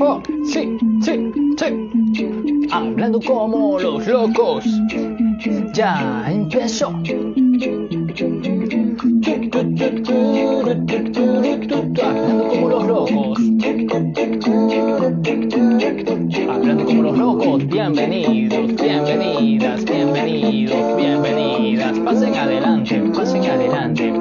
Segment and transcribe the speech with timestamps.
[0.00, 1.66] oh, sí, sí, sí.
[2.70, 4.64] Hablando como los locos.
[5.74, 6.88] Ya empezó.
[6.88, 7.34] Hablando
[12.48, 13.38] como los locos.
[16.48, 17.66] Hablando como los locos.
[17.66, 21.98] Bienvenidos, bienvenidas, bienvenidos, bienvenidas.
[22.00, 24.17] Pasen adelante, pasen adelante,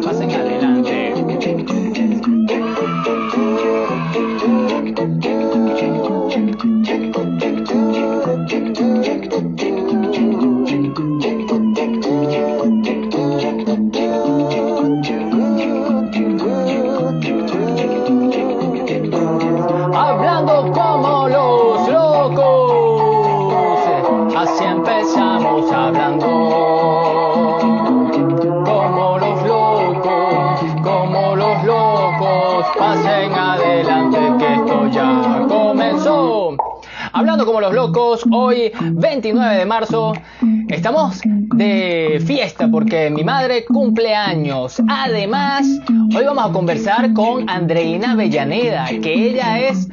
[40.70, 44.82] estamos de fiesta porque mi madre cumple años.
[44.88, 45.68] Además,
[46.16, 49.88] hoy vamos a conversar con Andreina Avellaneda, que ella es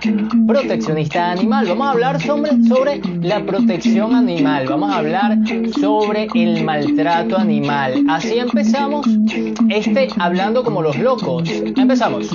[0.46, 1.66] proteccionista animal.
[1.68, 5.38] Vamos a hablar sobre, sobre la protección animal, vamos a hablar
[5.80, 8.04] sobre el maltrato animal.
[8.08, 9.06] Así empezamos
[9.68, 11.48] este Hablando como los locos.
[11.50, 12.30] Empezamos.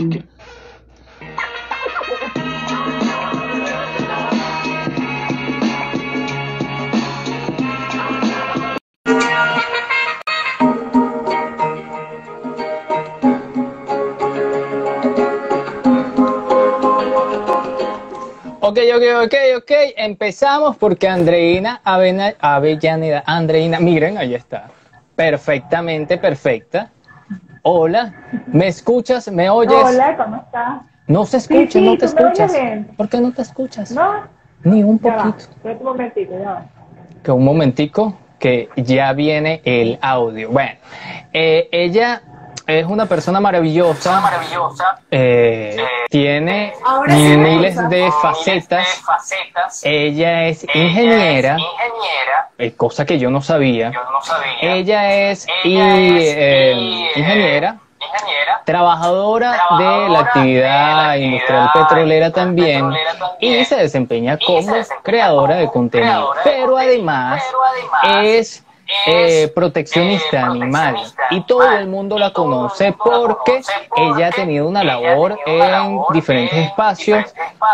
[18.69, 19.71] Ok, ok, ok, ok.
[19.97, 24.67] Empezamos porque Andreina Avena- Avellaneda, Andreina, miren, ahí está.
[25.15, 26.91] Perfectamente perfecta.
[27.63, 28.13] Hola,
[28.45, 29.27] ¿me escuchas?
[29.31, 29.73] ¿Me oyes?
[29.83, 30.81] Hola, ¿cómo estás?
[31.07, 32.53] No se escucha, sí, no te escuchas.
[32.95, 33.89] ¿Por qué no te escuchas?
[33.89, 34.25] No,
[34.63, 35.23] Ni un ya va.
[35.23, 35.49] poquito.
[35.63, 36.65] Un momentito, ya va.
[37.23, 40.51] Que un momentico, que ya viene el audio.
[40.51, 40.77] Bueno,
[41.33, 42.21] eh, ella
[42.69, 44.21] es una persona maravillosa.
[45.11, 45.75] eh,
[46.09, 46.73] tiene
[47.07, 49.03] sí me miles de facetas.
[49.83, 51.57] Ella es ingeniera,
[52.57, 53.91] eh, cosa que yo no sabía.
[54.61, 57.77] Ella es y, eh, ingeniera,
[58.65, 62.91] trabajadora de la actividad industrial petrolera también.
[63.39, 64.61] y se desempeña como
[65.03, 66.33] creadora de contenido.
[66.43, 67.43] Pero además
[68.03, 68.63] es
[69.05, 70.95] eh, proteccionista animal.
[71.31, 73.61] y todo el mundo la conoce porque
[73.95, 77.25] ella ha tenido una labor en diferentes espacios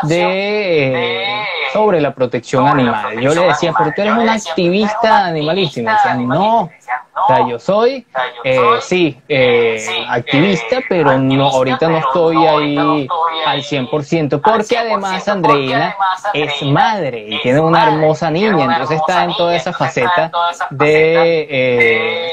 [0.03, 3.20] de eh, sobre la protección animal.
[3.20, 6.70] Yo le decía, pero tú eres una activista animalista y me decían, no,
[7.16, 8.06] o sea, yo soy,
[8.44, 13.08] eh, sí, eh, activista, pero no, ahorita no estoy ahí
[13.46, 15.96] al 100%, porque además Andreina
[16.34, 20.30] es madre y tiene una hermosa niña, entonces está en toda esa faceta
[20.72, 22.31] de, eh,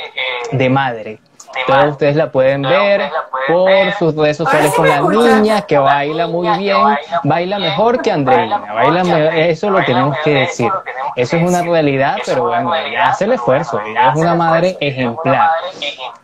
[0.50, 1.18] de madre.
[1.66, 3.10] Todos ustedes la pueden ver
[3.46, 6.76] por sus redes sociales con la niña que baila muy bien,
[7.24, 10.70] baila mejor que Andreina, baila me- eso lo tenemos que decir.
[11.16, 15.50] Eso es una realidad, pero bueno, ella hace el esfuerzo, ella es una madre ejemplar.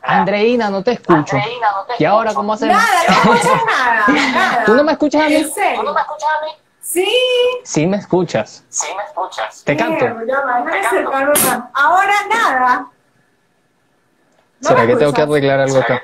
[0.02, 1.36] Andreina, no te escucho.
[1.98, 2.76] ¿Y ahora cómo hacemos?
[2.76, 2.88] Nada,
[3.26, 4.64] no escuchas nada.
[4.64, 5.34] ¿Tú no me escuchas a mí?
[5.36, 5.94] ¿En serio?
[6.80, 7.06] Sí.
[7.62, 8.64] Sí me escuchas.
[9.64, 10.06] Te canto.
[10.26, 11.60] Ya va, déjame acercarme más.
[11.74, 12.86] Ahora nada.
[14.60, 16.02] ¿No ¿Será que tengo que arreglar algo acá?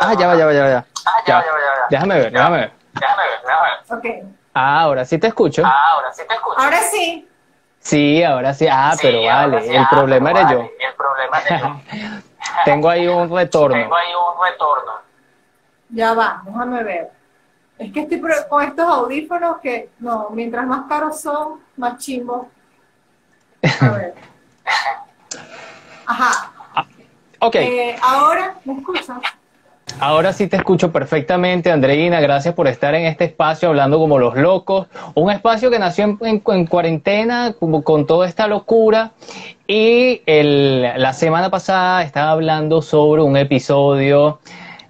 [0.00, 0.68] Ah, ya va, ya va, ya va.
[0.70, 0.84] Ya.
[1.26, 1.44] Ya.
[1.90, 2.72] Déjame ver, déjame ver.
[3.88, 4.04] Ok.
[4.54, 5.62] Ah, ahora sí te escucho.
[6.56, 7.28] Ahora sí.
[7.80, 8.66] Sí, ahora sí.
[8.70, 10.70] Ah, pero vale, el problema era yo.
[12.64, 13.82] Tengo ahí un retorno.
[15.90, 17.10] Ya va, déjame ver.
[17.78, 22.46] Es que estoy pro- con estos audífonos que, no, mientras más caros son, más chimbos.
[23.80, 24.14] A ver.
[26.06, 26.50] Ajá.
[27.40, 29.08] Ok, Eh, ahora, ¿me escuchas?
[30.00, 32.20] ahora sí te escucho perfectamente, Andreina.
[32.20, 34.88] Gracias por estar en este espacio hablando como los locos.
[35.14, 39.12] Un espacio que nació en, en- en cuarentena, como con toda esta locura.
[39.66, 44.38] Y el- la semana pasada estaba hablando sobre un episodio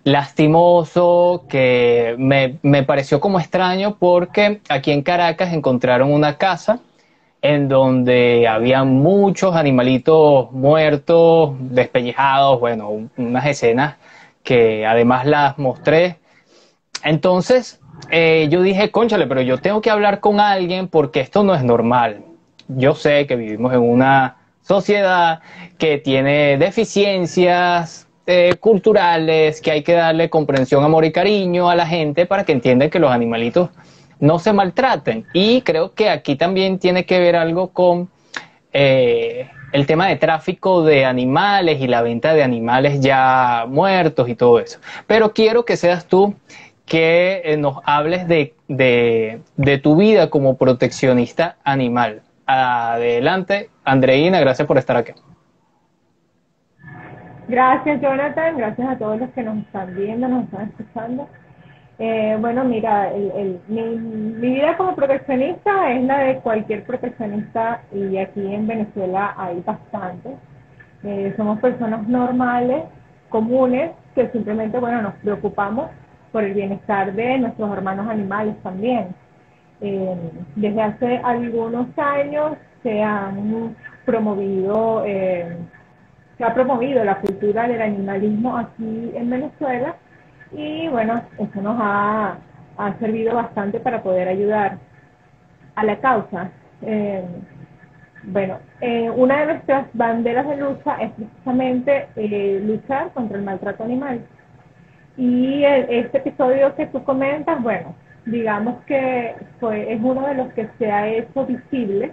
[0.04, 6.78] lastimoso que me, me pareció como extraño porque aquí en Caracas encontraron una casa
[7.42, 13.96] en donde había muchos animalitos muertos, despellejados, bueno, un- unas escenas
[14.42, 16.16] que además las mostré.
[17.02, 17.80] Entonces,
[18.10, 21.62] eh, yo dije, conchale, pero yo tengo que hablar con alguien porque esto no es
[21.62, 22.22] normal.
[22.68, 25.40] Yo sé que vivimos en una sociedad
[25.78, 31.86] que tiene deficiencias eh, culturales, que hay que darle comprensión, amor y cariño a la
[31.86, 33.70] gente para que entiendan que los animalitos
[34.20, 35.26] no se maltraten.
[35.32, 38.08] Y creo que aquí también tiene que ver algo con
[38.72, 44.34] eh, el tema de tráfico de animales y la venta de animales ya muertos y
[44.34, 44.78] todo eso.
[45.06, 46.34] Pero quiero que seas tú
[46.84, 52.22] que eh, nos hables de, de, tu vida como proteccionista animal.
[52.46, 55.12] Adelante, Andreina, gracias por estar aquí.
[57.48, 58.56] Gracias, Jonathan.
[58.56, 61.28] Gracias a todos los que nos están viendo, nos están escuchando.
[61.98, 68.54] Eh, bueno, mira, el, mi, vida como proteccionista es la de cualquier proteccionista y aquí
[68.54, 70.36] en Venezuela hay bastante.
[71.04, 72.84] Eh, somos personas normales,
[73.30, 75.90] comunes, que simplemente, bueno, nos preocupamos
[76.32, 79.14] por el bienestar de nuestros hermanos animales también.
[79.80, 80.16] Eh,
[80.54, 89.12] desde hace algunos años se han promovido, se ha promovido la cultura del animalismo aquí
[89.14, 89.96] en Venezuela
[90.52, 92.38] y bueno, eso nos ha,
[93.00, 94.78] servido bastante para poder ayudar
[95.74, 96.50] a la causa.
[96.82, 97.24] Eh,
[98.24, 103.84] bueno, eh, una de nuestras banderas de lucha es precisamente eh, luchar contra el maltrato
[103.84, 104.20] animal.
[105.16, 107.94] Y este episodio que tú comentas, bueno,
[108.26, 112.12] digamos que fue, es uno de los que se ha hecho visible,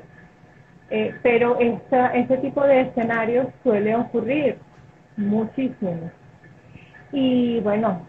[1.22, 4.58] pero este tipo de escenarios suele ocurrir
[5.18, 6.12] muchísimo.
[7.12, 8.06] Y bueno,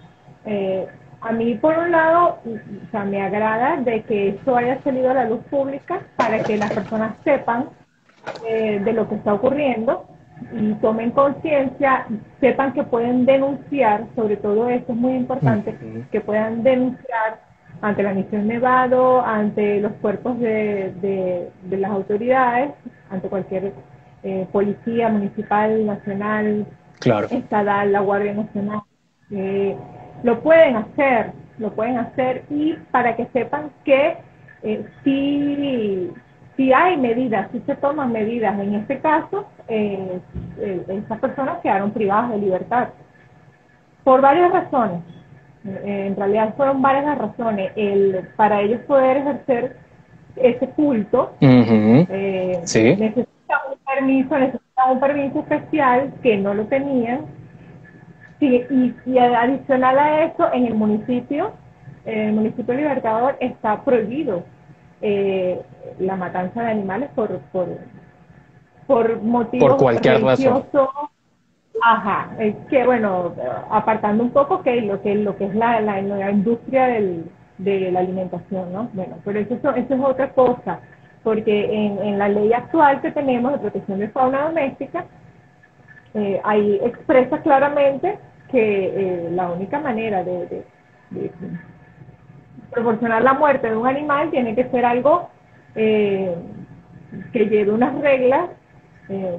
[0.47, 0.87] eh,
[1.21, 5.15] a mí, por un lado, o sea, me agrada de que esto haya salido a
[5.15, 7.71] la luz pública para que las personas sepan
[8.47, 10.07] eh, de lo que está ocurriendo
[10.53, 12.07] y tomen conciencia,
[12.41, 15.75] sepan que pueden denunciar, sobre todo esto es muy importante,
[16.11, 17.41] que puedan denunciar
[17.81, 20.93] ante la misión Nevado, ante los cuerpos de,
[21.63, 22.73] de, las autoridades,
[23.11, 23.73] ante cualquier
[24.23, 26.67] eh, policía municipal, nacional,
[26.99, 27.29] claro.
[27.31, 28.81] estatal, la Guardia Nacional.
[29.31, 29.77] Eh,
[30.25, 34.17] lo pueden hacer, lo pueden hacer y para que sepan que
[34.63, 34.85] eh,
[36.57, 40.19] si, hay medidas, si se toman medidas, en este caso, eh,
[40.59, 42.89] eh, esas personas quedaron privadas de libertad.
[44.03, 45.03] Por varias razones.
[45.65, 47.73] en realidad fueron varias las razones.
[47.77, 49.77] El, para ellos poder ejercer
[50.37, 51.35] ese culto,
[52.97, 57.27] necesitan un permiso, necesitan un permiso especial que no lo tenían
[58.41, 58.65] Sí,
[59.07, 61.53] y, adicional a eso, en el municipio,
[62.05, 64.45] en el municipio Libertador está prohibido
[65.01, 65.61] eh,
[65.99, 67.69] la matanza de animales por, por,
[68.87, 70.65] por motivos por cualquier razón.
[71.83, 73.35] Ajá, es que bueno,
[73.71, 78.01] apartando un poco que lo que lo que es la, la, industria del, de la
[78.01, 78.89] alimentación, ¿no?
[78.93, 80.81] Bueno, pero eso, eso es otra cosa,
[81.23, 85.05] porque en, en la ley actual que tenemos de protección de fauna doméstica,
[86.15, 88.19] eh, ahí expresa claramente
[88.55, 90.63] que eh, la única manera de,
[92.71, 95.29] proporcionar la muerte de un animal tiene que ser algo
[95.75, 96.35] eh,
[97.33, 98.51] que lleve unas reglas,
[99.09, 99.39] eh,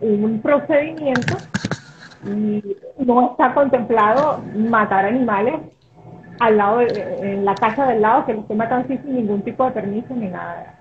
[0.00, 1.38] un procedimiento,
[2.24, 2.62] y
[3.04, 5.54] no está contemplado matar animales
[6.38, 9.72] al lado en la casa del lado que lo esté matando sin ningún tipo de
[9.72, 10.74] permiso ni nada.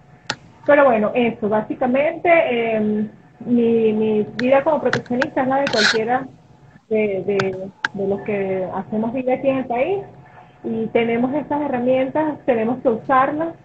[0.65, 6.27] Pero bueno, eso, básicamente em, mi, mi vida como proteccionista es la de cualquiera
[6.89, 9.97] de, de, los que hacemos vida aquí en el país
[10.63, 13.55] y tenemos estas herramientas, tenemos que usarlas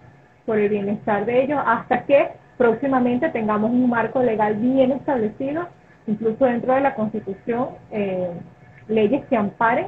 [0.45, 5.67] por el bienestar de ellos hasta que próximamente tengamos un marco legal bien establecido,
[6.07, 8.29] incluso dentro de la Constitución, eh,
[8.87, 9.87] leyes que amparen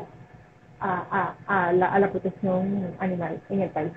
[0.79, 3.91] a, a, la, a, la, protección animal en el país.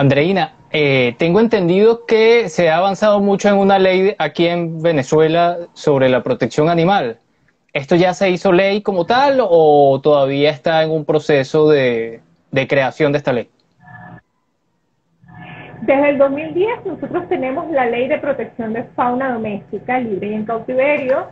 [0.00, 5.58] Andreina, eh, tengo entendido que se ha avanzado mucho en una ley aquí en Venezuela
[5.74, 7.18] sobre la protección animal.
[7.74, 12.22] ¿Esto ya se hizo ley como tal o todavía está en un proceso de,
[12.66, 13.50] creación de esta ley?
[15.82, 20.46] Desde el 2010 nosotros tenemos la ley de protección de fauna doméstica libre y en
[20.46, 21.26] cautiverio,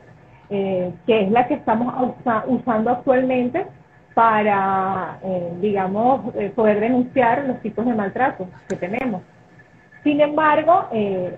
[0.51, 1.95] eh, que es la que estamos
[2.47, 3.65] usando actualmente
[4.19, 9.23] para, eh, digamos, eh, poder denunciar los tipos de maltrato que tenemos.
[10.03, 10.89] Sin embargo,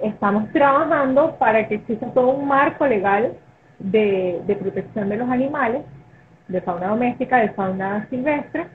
[0.02, 3.34] estamos trabajando para que exista todo un marco legal
[3.80, 5.82] de, protección de los animales,
[6.48, 8.66] de fauna doméstica, de fauna silvestre,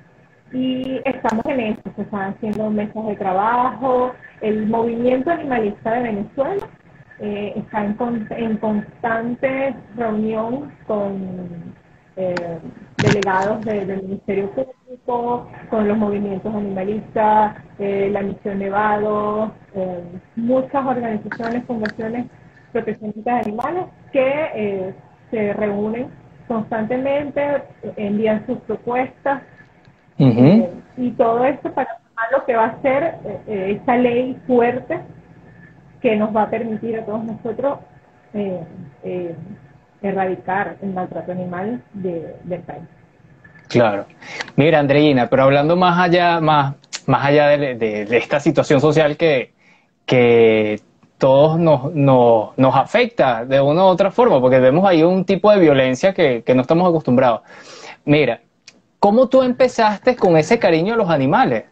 [0.54, 6.68] y estamos en eso, se están haciendo mesas de trabajo, el movimiento animalista de Venezuela
[7.20, 11.74] eh, está en, constante reunión con
[12.18, 12.60] eh,
[13.06, 19.52] delegados del Ministerio Público, con los movimientos animalistas, eh, la Misión Nevado,
[20.36, 22.26] muchas organizaciones, fundaciones
[22.72, 24.96] proteccionistas de animales que eh,
[25.32, 26.08] se reúnen
[26.48, 27.64] constantemente,
[27.98, 29.42] envían sus propuestas
[30.18, 31.90] eh, y todo esto para
[32.32, 35.00] lo que va a ser eh, eh, esta ley fuerte
[36.02, 37.80] que nos va a permitir a todos nosotros
[38.34, 39.36] eh,
[40.02, 42.84] erradicar el maltrato animal de, del país.
[43.68, 44.06] Claro.
[44.56, 49.54] Mira, Andreina, pero hablando más allá, más, más allá de, esta situación social que,
[50.06, 50.80] que
[51.18, 55.60] todos nos, nos, afecta de una u otra forma, porque vemos ahí un tipo de
[55.60, 57.42] violencia que, que no estamos acostumbrados.
[58.06, 58.42] Mira,
[59.00, 61.66] ¿cómo tú empezaste con ese cariño a los animales?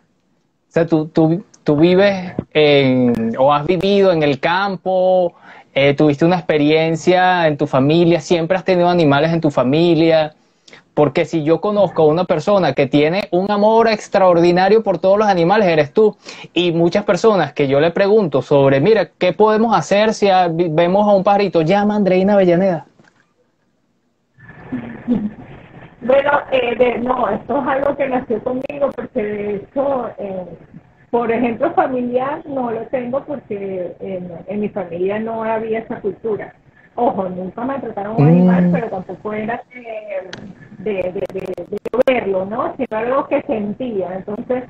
[0.69, 5.33] O sea, tú, tú, tú vives en, o has vivido en el campo,
[5.75, 10.35] eh, tuviste una experiencia en tu familia, siempre has tenido animales en tu familia.
[10.93, 15.27] Porque si yo conozco a una persona que tiene un amor extraordinario por todos los
[15.27, 16.15] animales, eres tú.
[16.53, 20.27] Y muchas personas que yo le pregunto sobre, mira, ¿qué podemos hacer si
[20.69, 21.61] vemos a un pajarito?
[21.61, 22.85] Llama a Andreina Avellaneda.
[26.01, 30.45] Bueno, eh, no, esto es algo que nació conmigo porque de hecho eh,
[31.13, 36.55] por ejemplo, familiar no lo tengo porque en, mi familia no había esa cultura.
[36.95, 38.71] Ojo, nunca me trataron un animal, mm.
[38.71, 39.63] pero tampoco era
[40.79, 42.75] de, de, verlo, ¿no?
[42.77, 44.15] Sino algo que sentía.
[44.15, 44.65] Entonces,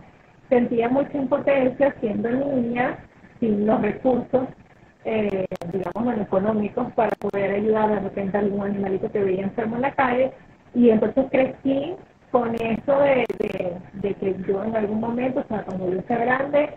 [0.48, 2.98] sentía mucha impotencia siendo niña,
[3.39, 4.48] sin los recursos,
[5.03, 9.82] eh, digamos, económicos para poder ayudar de repente a algún animalito que veía enfermo en
[9.82, 10.32] la calle.
[10.74, 11.96] Y entonces crecí
[12.32, 13.25] con eso de,
[14.01, 16.70] que yo en algún momento, o sea, cuando yo sea grande,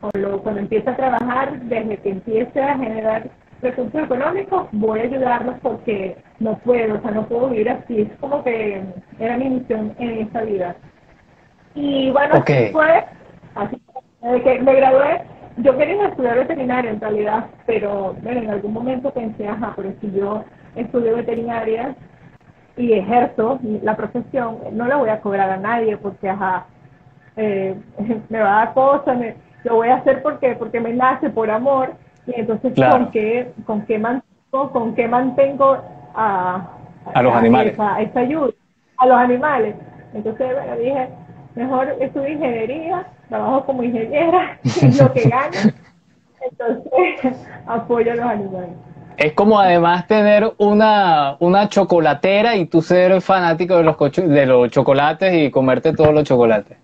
[0.00, 3.30] cuando, cuando empiece a trabajar, desde que empiece a generar
[3.62, 8.02] recursos económicos, voy a ayudarlos porque no puedo, o sea, no puedo vivir así.
[8.02, 8.82] Es como que
[9.18, 10.76] era mi misión en esta vida.
[11.74, 13.04] Y bueno, así fue,
[13.54, 13.80] así
[14.22, 15.22] desde que me gradué,
[15.58, 20.10] yo quería estudiar veterinaria en realidad, pero bueno, en algún momento pensé, ajá, pero si
[20.12, 21.94] yo estudio veterinaria,
[22.76, 26.66] y ejerzo la profesión, no le voy a cobrar a nadie porque, ajá,
[27.36, 27.74] eh,
[28.28, 29.18] me va a dar cosas,
[29.64, 31.92] lo voy a hacer porque porque me nace por amor
[32.36, 35.78] y entonces con qué con qué mantengo con qué mantengo
[36.14, 36.68] a,
[37.14, 37.74] a los animales.
[37.74, 38.52] esa, ayuda
[38.98, 39.74] a los animales.
[40.12, 41.08] Entonces bueno, dije
[41.54, 44.58] mejor estudio ingeniería trabajo como ingeniera
[44.98, 45.72] lo que gano
[46.50, 48.70] entonces apoyo a los animales.
[49.16, 54.70] Es como además tener una, una chocolatera y tú ser fanático de los, de los
[54.70, 56.78] chocolates y comerte todos los chocolates.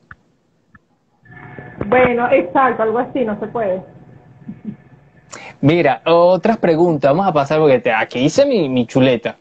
[1.87, 3.83] Bueno, exacto, algo así, no se puede.
[5.61, 9.37] Mira, otras preguntas, vamos a pasar porque te, aquí hice mi, chuleta.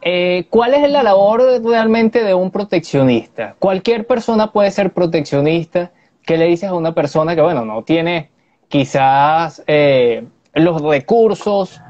[0.00, 3.54] Eh, ¿Cuál es la labor realmente de un proteccionista?
[3.58, 5.92] Cualquier persona puede ser proteccionista.
[6.24, 8.30] ¿Qué le dices a una persona que, bueno, no tiene
[8.68, 11.80] quizás eh, los recursos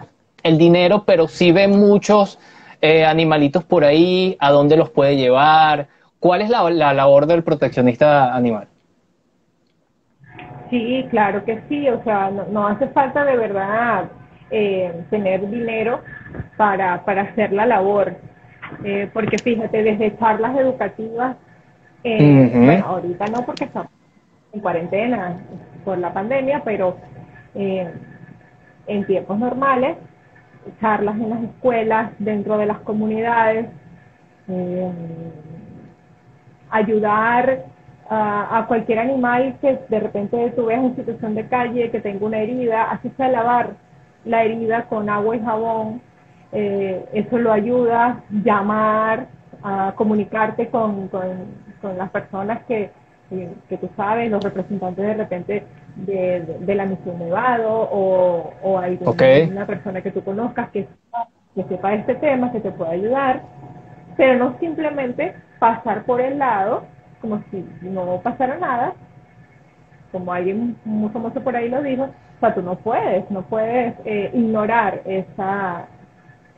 [0.43, 2.39] el dinero, pero sí ve muchos
[2.81, 5.89] eh, animalitos por ahí, a dónde los puede llevar.
[6.19, 8.69] ¿Cuál es la, labor del proteccionista animal?
[10.73, 14.07] Sí, claro que sí, o sea, no, hace falta de verdad
[14.51, 16.01] eh, tener dinero
[16.57, 18.17] para, para hacer la labor,
[18.83, 21.37] eh, porque fíjate, desde charlas educativas,
[22.03, 23.93] bueno, ahorita no porque estamos
[24.53, 25.37] en cuarentena
[25.85, 26.97] por la pandemia, pero
[27.55, 29.99] en tiempos normales
[30.81, 33.67] charlas en las escuelas, dentro de las comunidades,
[34.49, 34.93] eh,
[36.71, 37.67] ayudar
[38.15, 42.39] a, cualquier animal que de repente tú veas en situación de calle, que tenga una
[42.39, 43.71] herida, así sea lavar
[44.25, 46.03] la herida con agua y jabón,
[46.53, 49.29] eh, eso lo ayuda, llamar,
[49.63, 52.91] a comunicarte con, con las personas que,
[53.69, 55.65] que, tú sabes, los representantes de repente
[55.97, 60.87] de, la misión Nevado o, o alguna persona que tú conozcas que,
[61.55, 63.43] que sepa este tema, que te pueda ayudar,
[64.17, 66.83] pero no simplemente pasar por el lado
[67.23, 68.93] como si no pasara nada,
[70.13, 73.95] como alguien muy famoso por ahí lo dijo, o sea, tú no puedes, no puedes
[74.05, 75.87] eh, ignorar esa,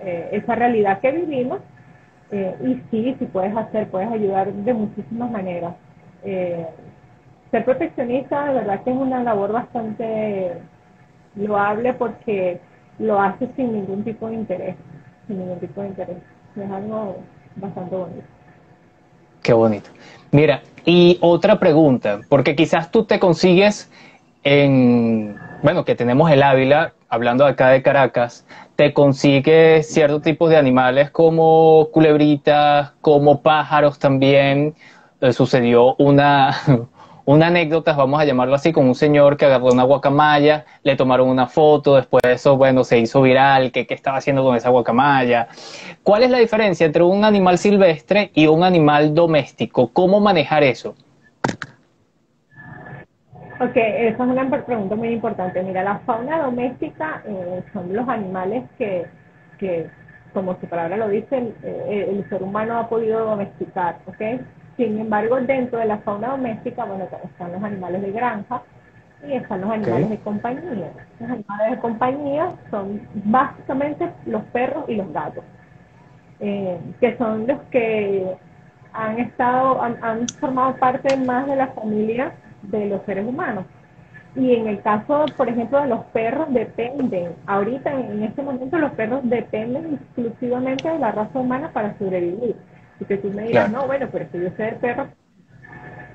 [0.00, 1.60] eh, esa realidad que vivimos
[2.32, 5.74] eh, y sí, sí puedes hacer, puedes ayudar de muchísimas maneras
[6.24, 6.66] eh,
[7.50, 10.58] ser proteccionista de verdad que es una labor bastante
[11.36, 12.60] loable porque
[12.98, 14.76] lo hace sin ningún tipo de interés,
[15.26, 16.16] sin ningún tipo de interés.
[16.56, 17.16] Es algo
[17.56, 18.33] bastante bonito.
[19.44, 19.90] Qué bonito.
[20.32, 23.90] Mira, y otra pregunta, porque quizás tú te consigues
[24.42, 30.56] en, bueno, que tenemos el Ávila, hablando acá de Caracas, te consigues ciertos tipos de
[30.56, 34.74] animales como culebritas, como pájaros también,
[35.20, 36.56] eh, sucedió una,
[37.26, 41.28] una anécdota, vamos a llamarlo así, con un señor que agarró una guacamaya, le tomaron
[41.28, 44.70] una foto, después de eso, bueno, se hizo viral, que qué estaba haciendo con esa
[44.70, 45.48] guacamaya.
[46.02, 49.90] ¿Cuál es la diferencia entre un animal silvestre y un animal doméstico?
[49.92, 50.94] ¿Cómo manejar eso?
[53.60, 55.62] Ok, esa es una pregunta muy importante.
[55.62, 59.06] Mira, la fauna doméstica eh, son los animales que,
[59.58, 59.88] que,
[60.32, 64.42] como su palabra lo dice, eh, el, ser humano ha podido domesticar, ¿ok?
[64.76, 68.62] Sin embargo, dentro de la fauna doméstica, bueno, están los animales de granja
[69.26, 70.90] y están los animales de compañía.
[71.20, 75.44] Los animales de compañía son básicamente los perros y los gatos,
[76.40, 78.36] eh, que son los que
[78.92, 83.64] han estado, han formado parte más de la familia de los seres humanos.
[84.36, 88.92] Y en el caso, por ejemplo, de los perros, dependen, ahorita en este momento los
[88.92, 92.56] perros dependen exclusivamente de la raza humana para sobrevivir.
[93.00, 95.08] Y que tú me dirás, no, bueno, pero si yo sé de perros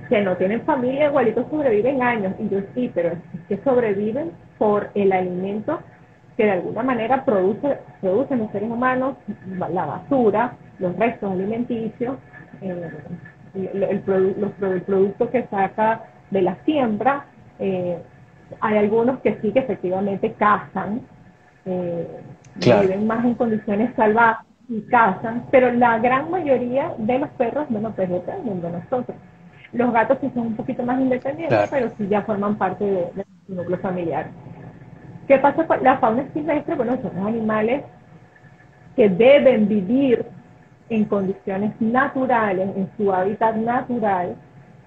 [0.09, 2.33] que no tienen familia, igualitos sobreviven años.
[2.39, 3.17] Y yo sí, pero es
[3.48, 5.79] que sobreviven por el alimento
[6.36, 9.17] que de alguna manera produce, producen los seres humanos,
[9.57, 12.17] la basura, los restos alimenticios,
[12.62, 12.91] eh,
[13.55, 17.25] el, el producto que saca de la siembra.
[17.59, 17.98] Eh,
[18.62, 21.01] hay algunos que sí que efectivamente cazan,
[21.65, 22.07] eh,
[22.55, 27.91] viven más en condiciones salvajes y cazan, pero la gran mayoría de los perros, bueno,
[27.95, 29.17] pues dependen de nosotros.
[29.73, 33.25] Los gatos sí son un poquito más independientes, pero sí ya forman parte de, de
[33.47, 34.27] núcleo familiar.
[35.27, 36.75] ¿Qué pasa con la fauna silvestre?
[36.75, 37.83] Bueno, son los animales
[38.95, 40.25] que deben vivir
[40.89, 44.35] en condiciones naturales, en su hábitat natural,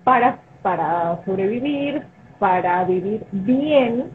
[0.03, 2.03] para para sobrevivir,
[2.39, 4.11] para vivir bien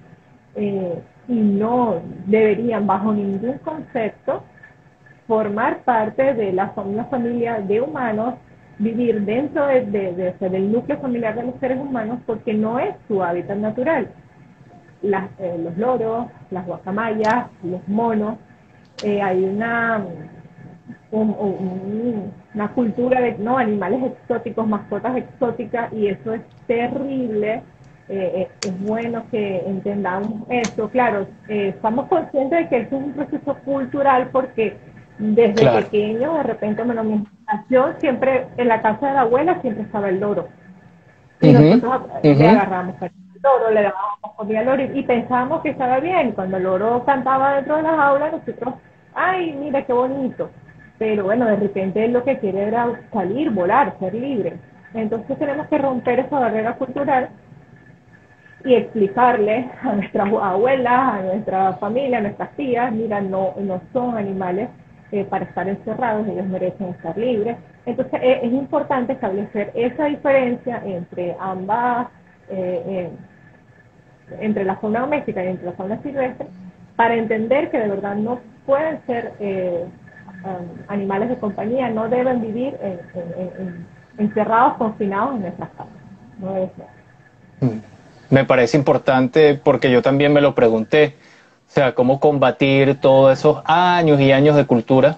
[0.55, 4.43] eh, y no deberían bajo ningún concepto
[5.27, 8.35] formar parte de la una familia de humanos,
[8.79, 13.57] vivir dentro de, del núcleo familiar de los seres humanos porque no es su hábitat
[13.57, 14.07] natural.
[15.03, 18.37] Eh, los loros, las guacamayas, los monos,
[19.03, 20.03] eh, hay una
[21.11, 27.61] una cultura de no animales exóticos, mascotas exóticas, y eso es terrible.
[28.09, 30.89] Eh, es bueno que entendamos eso.
[30.89, 34.77] Claro, estamos conscientes de que eso es un proceso cultural porque
[35.17, 37.25] desde pequeño, de repente, bueno, mi
[37.69, 40.47] yo siempre, en la casa de la abuela siempre estaba el loro.
[41.41, 45.69] Y nosotros le agarramos el loro, le dábamos comida al loro y, y pensábamos que
[45.69, 46.31] estaba bien.
[46.33, 48.75] Cuando el loro cantaba dentro de las aulas, nosotros,
[49.13, 50.49] ay, mira qué bonito
[50.97, 54.57] pero bueno, de repente él lo que quiere era salir, volar, ser libre.
[54.93, 57.29] Entonces tenemos que romper esa barrera cultural
[58.65, 64.17] y explicarle a nuestras abuelas, a nuestra familia, a nuestras tías, mira, no, no son
[64.17, 64.69] animales
[65.11, 67.57] eh, para estar encerrados, ellos merecen estar libres.
[67.85, 72.07] Entonces eh, es importante establecer esa diferencia entre ambas,
[72.49, 73.09] eh,
[74.39, 76.47] entre la fauna doméstica y entre la fauna silvestre,
[76.95, 79.33] para entender que de verdad no pueden ser
[80.43, 82.77] Um, animales de compañía no deben vivir
[84.19, 85.93] encerrados, confinados en nuestras casas.
[87.59, 87.79] Mm.
[88.29, 91.15] Me parece importante porque yo también me lo pregunté.
[91.67, 95.17] O sea, cómo combatir todos esos años y años de cultura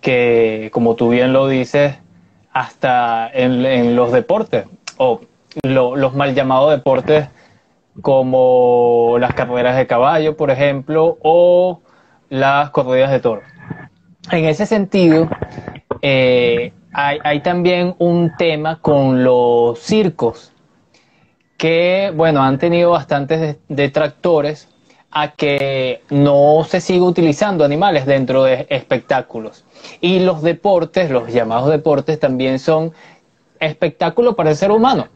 [0.00, 1.96] que, como tú bien lo dices,
[2.52, 4.66] hasta en, los deportes,
[4.98, 5.20] o
[5.62, 7.28] los mal llamados deportes
[8.00, 11.80] como las carreras de caballo, por ejemplo, o
[12.28, 13.52] las corridas de toros
[14.30, 15.28] en ese sentido,
[16.00, 20.52] eh, hay, también un tema con los circos,
[21.56, 24.68] que, bueno, han tenido bastantes detractores
[25.12, 29.64] a que no se siga utilizando animales dentro de espectáculos.
[30.00, 32.92] Y los deportes, los llamados deportes, también son
[33.60, 35.08] espectáculos para el ser humano.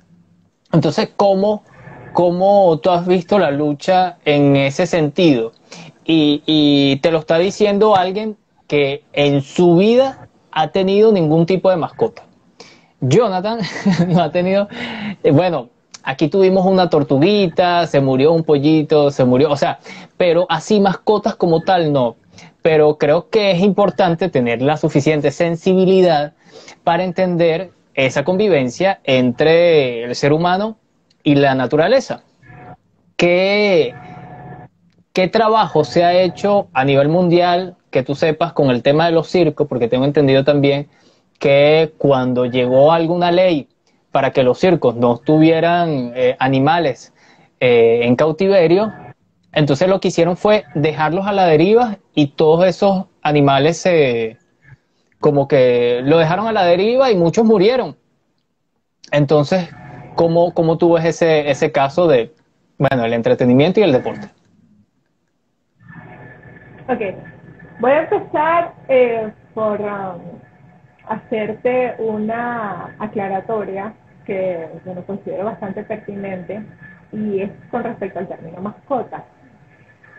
[0.73, 1.65] Entonces, ¿cómo,
[2.13, 5.53] cómo tú has visto la lucha en ese sentido?
[6.05, 8.37] Y, y te lo está diciendo alguien
[8.69, 12.23] que en su vida ha tenido ningún tipo de mascota.
[13.01, 13.61] Jonathan
[14.09, 14.69] no ha tenido,
[15.23, 15.71] eh, bueno,
[16.07, 19.81] aquí tuvimos una tortuguita, se murió un pollito, se murió, o sea,
[20.16, 22.16] pero así mascotas como tal no.
[22.62, 26.33] Pero creo que es importante tener la suficiente sensibilidad
[26.85, 30.77] para entender esa convivencia entre el ser humano
[31.25, 32.23] y la naturaleza.
[33.16, 33.95] ¿Qué,
[35.12, 39.12] qué trabajo se ha hecho a nivel mundial que tú sepas con el tema de
[39.12, 40.88] los circos, porque tengo entendido también
[41.38, 43.69] que cuando llegó alguna ley
[44.16, 47.12] para que los circos no tuvieran eh, animales
[47.61, 48.90] eh, en cautiverio,
[49.52, 54.38] entonces lo que hicieron fue dejarlos a la deriva y todos esos animales se
[55.20, 57.94] como que lo dejaron a la deriva y muchos murieron.
[59.12, 59.68] Entonces,
[60.14, 62.33] ¿cómo, cómo tú ese, ese caso de,
[62.79, 64.31] bueno, el entretenimiento y el deporte?
[66.88, 67.02] Ok,
[67.81, 70.40] Voy a empezar eh, por um,
[71.07, 73.92] hacerte una aclaratoria
[74.27, 76.62] que yo considero bastante pertinente.
[77.12, 79.25] y es con respecto al término mascota.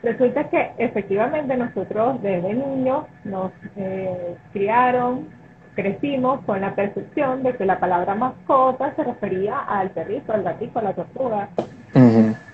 [0.04, 5.28] Resulta que efectivamente nosotros desde niños nos eh, criaron,
[5.76, 10.80] crecimos con la percepción de que la palabra mascota se refería al perrito, al gatito,
[10.80, 11.50] a la tortuga.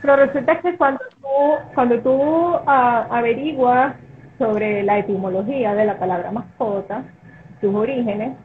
[0.01, 1.27] Pero resulta que cuando tú,
[1.75, 3.95] cuando tú ah, averiguas
[4.37, 7.03] sobre la etimología de la palabra mascota,
[7.61, 8.35] sus orígenes,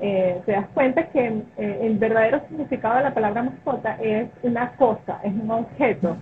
[0.00, 4.72] eh, te das cuenta que eh, el verdadero significado de la palabra mascota es una
[4.72, 6.16] cosa, es un objeto.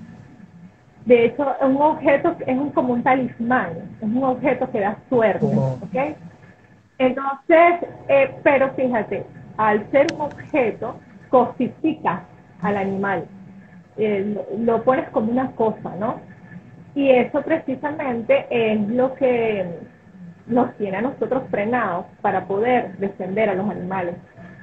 [1.04, 5.44] De hecho, un objeto es un, como un talismán, es un objeto que da suerte,
[5.46, 6.16] ¿ok?
[6.98, 10.96] Entonces, eh, pero fíjate, al ser un objeto,
[11.28, 12.22] cosifica
[12.62, 13.24] al animal,
[14.58, 16.20] lo pones como una cosa, ¿no?
[16.94, 19.66] Y eso precisamente es lo que
[20.46, 24.16] nos tiene a nosotros frenados para poder defender a los animales.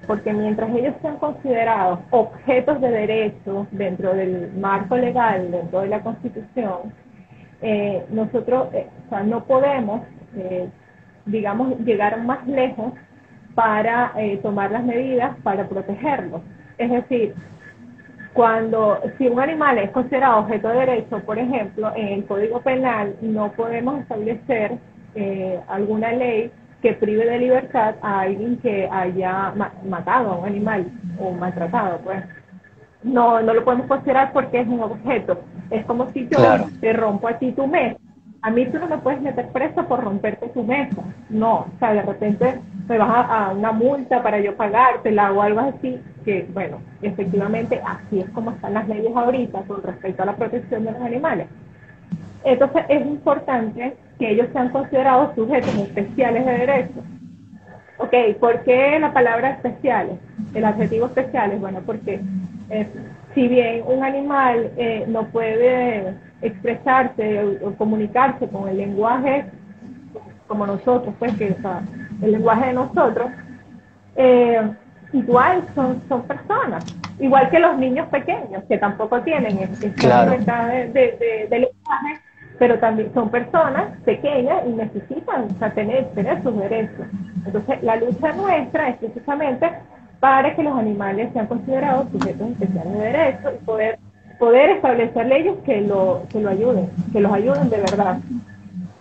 [0.08, 6.02] Porque mientras ellos sean considerados objetos de derecho dentro del marco legal, dentro de la
[6.02, 6.94] Constitución,
[7.62, 8.88] eh, nosotros eh,
[9.26, 10.02] no podemos,
[10.36, 10.68] eh,
[11.26, 12.94] digamos, llegar más lejos
[13.54, 16.42] para tomar las medidas para protegerlos.
[16.78, 17.36] Es decir,
[18.34, 23.14] cuando si un animal es considerado objeto de derecho, por ejemplo, en el Código Penal
[23.22, 24.78] no podemos establecer
[25.16, 29.54] eh, alguna ley que prive de libertad a alguien que haya
[29.88, 30.88] matado a un animal
[31.20, 32.24] o maltratado, pues
[33.04, 35.40] no no lo podemos considerar porque es un objeto.
[35.70, 36.40] Es como si yo
[36.80, 37.98] te rompo a ti tu mesa.
[38.44, 41.04] A mí tú no me puedes meter preso por romperte tu mesa.
[41.30, 45.42] No, o sea, de repente me vas a, a una multa para yo pagártela o
[45.42, 50.26] algo así, que bueno, efectivamente así es como están las leyes ahorita con respecto a
[50.26, 51.48] la protección de los animales.
[52.44, 57.04] Entonces es importante que ellos sean considerados sujetos especiales de derecho.
[57.98, 60.20] Ok, ¿por qué la palabra especiales?
[60.54, 62.22] El adjetivo especiales, bueno, porque
[62.70, 62.88] eh,
[63.34, 69.46] si bien un animal eh, no puede expresarse o, comunicarse con el lenguaje
[70.46, 71.56] como nosotros, pues que
[72.22, 73.32] el lenguaje de nosotros,
[74.18, 74.72] eh,
[75.14, 76.86] igual son, son personas,
[77.20, 82.31] igual que los niños pequeños, que tampoco tienen esta libertad de, de, de lenguaje
[82.62, 87.08] pero también son personas pequeñas y necesitan tener, tener sus derechos.
[87.44, 89.68] Entonces, la lucha nuestra es precisamente
[90.20, 93.98] para que los animales sean considerados sujetos especiales de derechos y poder,
[94.38, 98.18] poder establecer leyes que lo, que lo ayuden, que los ayuden de verdad.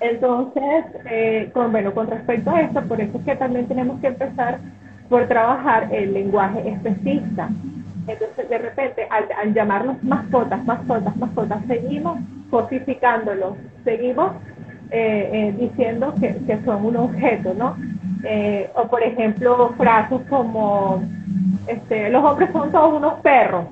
[0.01, 4.07] Entonces, eh, con, bueno, con respecto a esto, por eso es que también tenemos que
[4.07, 4.59] empezar
[5.11, 7.51] por trabajar el lenguaje especista.
[8.13, 12.19] Entonces, de repente, al, al llamarlos mascotas, mascotas, mascotas, seguimos
[12.51, 14.33] cosificándolos, seguimos
[14.93, 17.77] eh, eh, diciendo que, son un objeto, ¿no?
[18.25, 21.01] Eh, o por ejemplo, frases como
[21.69, 23.67] este, los hombres son todos unos perros,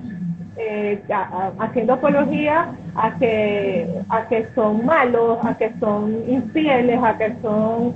[1.59, 7.95] haciendo apología a que, a que son malos, a que son infieles, a que son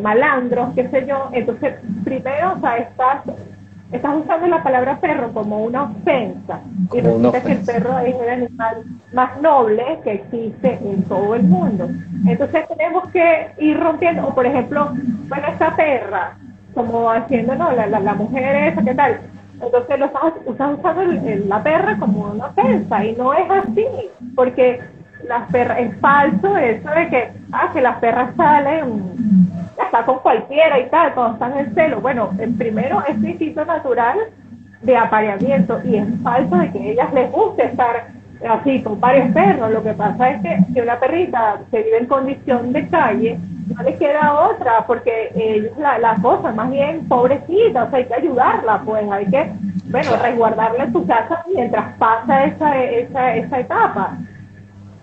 [0.00, 1.30] malandros, qué sé yo.
[1.32, 3.22] Entonces, primero, o sea, estás
[3.92, 6.60] estás usando la palabra perro como una ofensa
[6.92, 11.42] y resulta que el perro es el animal más noble que existe en todo el
[11.42, 11.88] mundo.
[12.26, 14.92] Entonces tenemos que ir rompiendo, o por ejemplo,
[15.28, 16.36] bueno, esta perra,
[16.74, 19.20] como haciendo, no, la, la, mujer esa, ¿qué tal?
[19.60, 21.02] Entonces lo estás, usando
[21.46, 23.86] la perra como una ofensa y no es así,
[24.36, 24.80] porque
[25.26, 29.10] las perras, es falso eso de que, ah, que las perras salen
[29.78, 32.00] hasta con cualquiera y tal, cuando están en celo.
[32.00, 34.18] Bueno, el primero es un instinto natural
[34.82, 38.08] de apareamiento y es falso de que a ellas les guste estar
[38.48, 39.70] así con varios perros.
[39.70, 43.38] Lo que pasa es que si una perrita se vive en condición de calle,
[43.74, 48.06] no le queda otra, porque ellos la, la cosa, más bien pobrecita, o sea, hay
[48.06, 49.52] que ayudarla, pues hay que,
[49.90, 54.16] bueno, resguardarla en su casa mientras pasa esa, esa, esa etapa.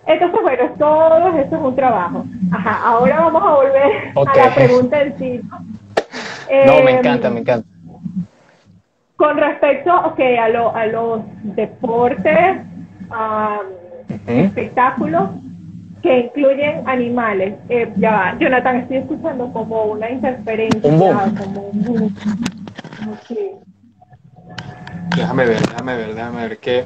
[0.08, 2.26] Entonces, bueno, todo eso es un trabajo.
[2.52, 5.42] Ajá, ahora vamos a volver a la pregunta en sí.
[5.44, 6.84] ¿no?
[6.84, 7.68] me em, encanta, me encanta.
[9.18, 12.58] Con respecto, okay, a, lo, a los deportes,
[14.28, 15.30] espectáculos
[16.02, 17.56] que incluyen animales.
[17.68, 20.82] Eh, ya va, Jonathan, estoy escuchando como una interferencia,
[21.38, 22.16] como un...
[25.16, 26.86] Déjame ver, déjame ver, déjame ver qué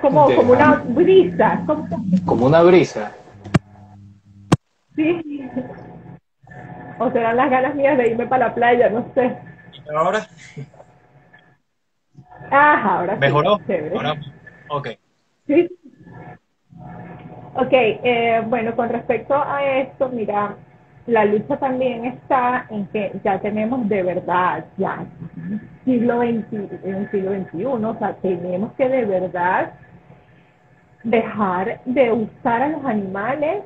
[0.00, 1.62] como, como una brisa.
[2.26, 2.46] Como...
[2.46, 3.12] una brisa.
[4.96, 5.48] Sí.
[6.98, 9.36] O serán las ganas mías de irme para la playa, no sé.
[9.72, 10.26] ¿Y ahora?
[12.50, 13.58] Ajá, ahora ¿Mejoró?
[13.66, 14.14] Sí, ahora,
[14.68, 14.88] ok.
[15.46, 15.70] Sí.
[17.54, 20.56] Ok, eh, bueno, con respecto a esto, mira,
[21.06, 25.04] la lucha también está en que ya tenemos de verdad, ya
[25.84, 29.72] siglo en el siglo XXI, o sea, tenemos que de verdad
[31.02, 33.64] dejar de usar a los animales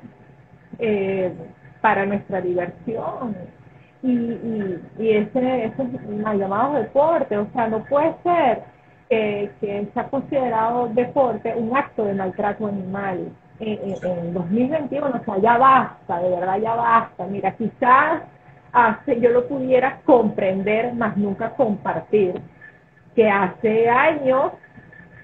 [0.78, 1.32] eh,
[1.80, 3.36] para nuestra diversión.
[4.02, 5.84] Y, y, y ese, ese
[6.22, 8.62] mal llamado deporte, o sea, no puede ser
[9.08, 15.38] que, que se ha considerado deporte un acto de maltrato animal en, 2021, o sea,
[15.38, 17.26] ya basta, de verdad ya basta.
[17.26, 18.22] Mira, quizás
[18.72, 22.40] hace, yo lo pudiera comprender, más nunca compartir,
[23.14, 24.52] que hace años,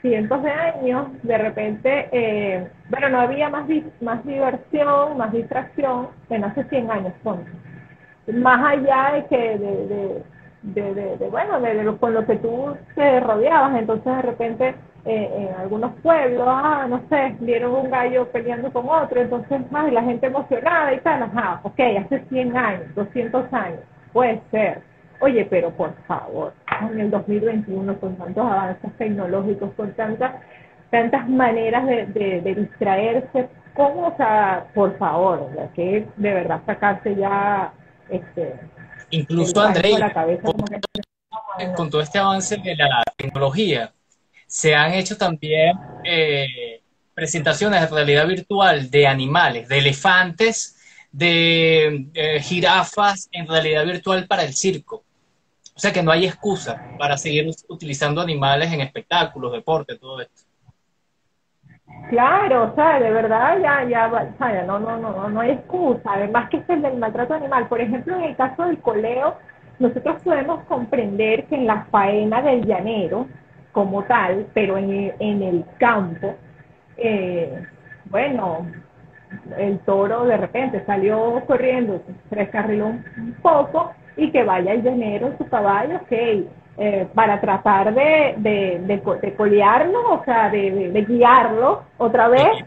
[0.01, 3.67] cientos de años, de repente, eh, bueno, no había más,
[4.01, 7.13] más diversión, más distracción, en hace 100 años.
[8.33, 10.23] Más allá de que, de,
[10.63, 14.75] de, de, de bueno, de, lo, con lo que tú te rodeabas, entonces de repente
[15.05, 19.91] eh, en algunos pueblos, ah, no sé, vieron un gallo peleando con otro, entonces, más
[19.93, 23.81] la gente emocionada y tal, ajá, ok, hace 100 años, 200 años,
[24.13, 24.90] puede ser.
[25.21, 30.35] Oye, pero por favor, en el 2021, con tantos avances tecnológicos, con tantas
[30.91, 37.73] tantas maneras de, de, distraerse, ¿cómo, o sea, por favor, que de verdad sacarse ya,
[38.09, 38.55] este,
[39.11, 39.93] incluso André,
[41.77, 43.93] con todo este avance de la tecnología,
[44.47, 46.83] se han hecho también eh,
[47.15, 50.77] presentaciones de realidad virtual de animales, de elefantes,
[51.13, 55.05] de eh, jirafas en realidad virtual para el circo.
[55.81, 60.43] O sea que no hay excusa para seguir utilizando animales en espectáculos, deportes, todo esto.
[62.11, 66.03] Claro, o sea, de verdad ya, ya, no, no, no, no hay excusa.
[66.05, 67.67] Además que es el del maltrato animal.
[67.67, 69.39] Por ejemplo, en el caso del coleo,
[69.79, 73.27] nosotros podemos comprender que en la faena del llanero,
[73.73, 76.37] como tal, pero en, en el campo,
[76.99, 77.67] eh,
[78.05, 78.71] bueno,
[79.57, 85.49] el toro de repente salió corriendo, descarriló un poco y que vaya el llanero su
[85.49, 92.65] caballo, ok, eh, para tratar de, de, de, colearlo, o sea, de, guiarlo otra vez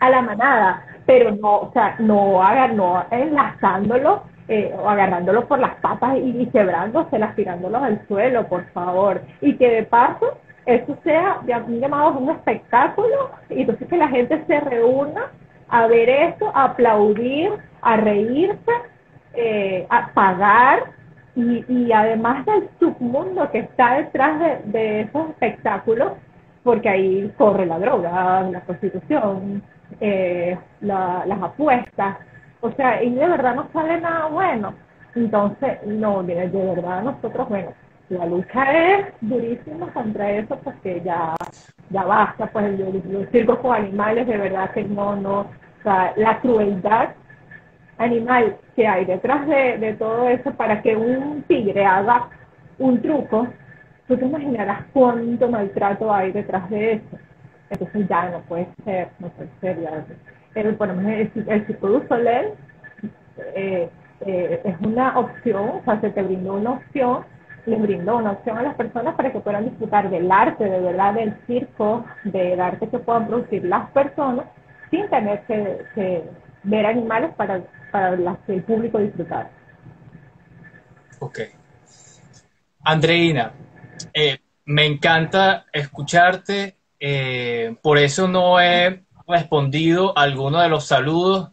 [0.00, 5.58] a la manada, pero no, o sea, no, haga, no enlazándolo eh, o agarrándolo por
[5.58, 9.22] las patas y, quebrándoselas, tirándolos al suelo, por favor.
[9.40, 14.60] Y que de paso eso sea llamado un espectáculo y entonces que la gente se
[14.60, 15.32] reúna
[15.68, 17.50] a ver esto, a aplaudir,
[17.82, 18.72] a reírse,
[19.36, 20.92] eh, a pagar
[21.36, 26.12] y, y, además del submundo que está detrás de, de, esos espectáculos,
[26.62, 29.62] porque ahí corre la droga, la prostitución,
[30.00, 32.18] eh, las apuestas,
[32.60, 34.74] o sea, y de verdad no sale nada bueno.
[35.14, 37.72] Entonces, no, de, verdad nosotros, bueno,
[38.08, 41.34] la lucha es durísima contra eso porque ya,
[41.90, 46.40] ya basta, pues los, circos con animales, de verdad que no, no, o sea, la
[46.40, 47.10] crueldad
[47.98, 52.28] animal que hay detrás de, todo eso para que un tigre haga
[52.78, 53.46] un truco,
[54.08, 57.18] tú te imaginarás cuánto maltrato hay detrás de eso.
[57.70, 60.04] Entonces ya no puede ser, no puede ser, ya
[60.54, 62.48] el, el, el Circo du Soleil
[63.54, 63.88] eh,
[64.20, 67.24] eh, es una opción, o sea, se te brindó una opción,
[67.66, 71.14] les brindó una opción a las personas para que puedan disfrutar del arte, de verdad,
[71.14, 74.46] del circo, del arte que puedan producir las personas,
[74.90, 76.24] sin tener que,
[76.64, 79.50] ver animales para, para las que el público disfrutar.
[81.20, 81.40] Ok.
[82.82, 83.52] Andreina,
[84.12, 86.76] eh, me encanta escucharte,
[87.82, 91.50] por eso no he respondido a alguno de los saludos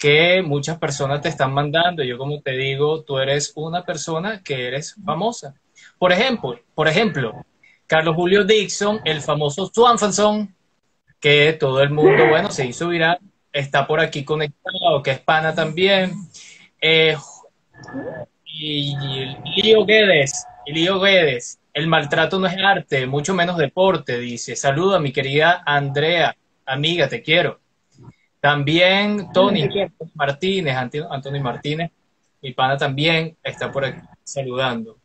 [0.00, 2.02] que muchas personas te están mandando.
[2.02, 5.54] Yo como te digo, tú eres una persona que eres famosa.
[5.98, 7.44] Por ejemplo, por ejemplo,
[7.86, 10.54] Carlos Julio Dixon, el famoso Swanson,
[11.20, 13.18] que todo el mundo, bueno, se hizo viral,
[13.52, 16.12] está por aquí conectado, que es pana también.
[16.80, 17.16] Eh,
[18.44, 18.94] y,
[19.44, 24.56] y Lío Guedes, Lío Guedes, el maltrato no es arte, mucho menos deporte, dice.
[24.56, 26.34] Saluda, mi querida Andrea
[26.70, 27.60] amiga, te quiero.
[28.40, 29.68] También Tony
[30.14, 31.90] Martínez, Antonio Martínez,
[32.40, 34.98] mi pana también está por aquí saludando.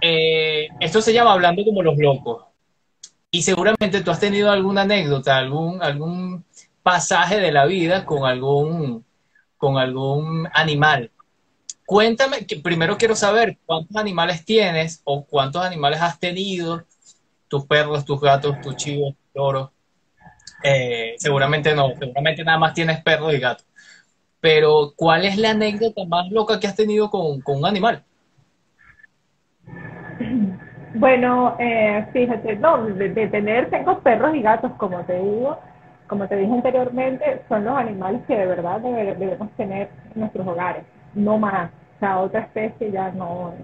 [0.00, 2.44] Eh, esto se llama Hablando como los locos.
[3.30, 6.44] Y seguramente tú has tenido alguna anécdota, algún, algún
[6.86, 9.04] pasaje de la vida con algún,
[9.56, 11.10] con algún animal.
[11.84, 16.84] Cuéntame, que primero quiero saber cuántos animales tienes o cuántos animales has tenido,
[17.48, 19.70] tus perros, tus gatos, tus chivos, tus toros.
[20.62, 23.66] Eh, seguramente no, seguramente nada más tienes perros y gatos.
[24.40, 28.04] Pero, ¿cuál es la anécdota más loca que has tenido con, un animal?
[30.94, 35.58] Bueno, eh, fíjate, no, de, tener, tengo perros y gatos, como te digo,
[36.08, 40.84] como te dije anteriormente, son los animales que de verdad debemos tener en nuestros hogares,
[41.14, 41.70] no más.
[41.96, 43.54] O sea, otra especie ya no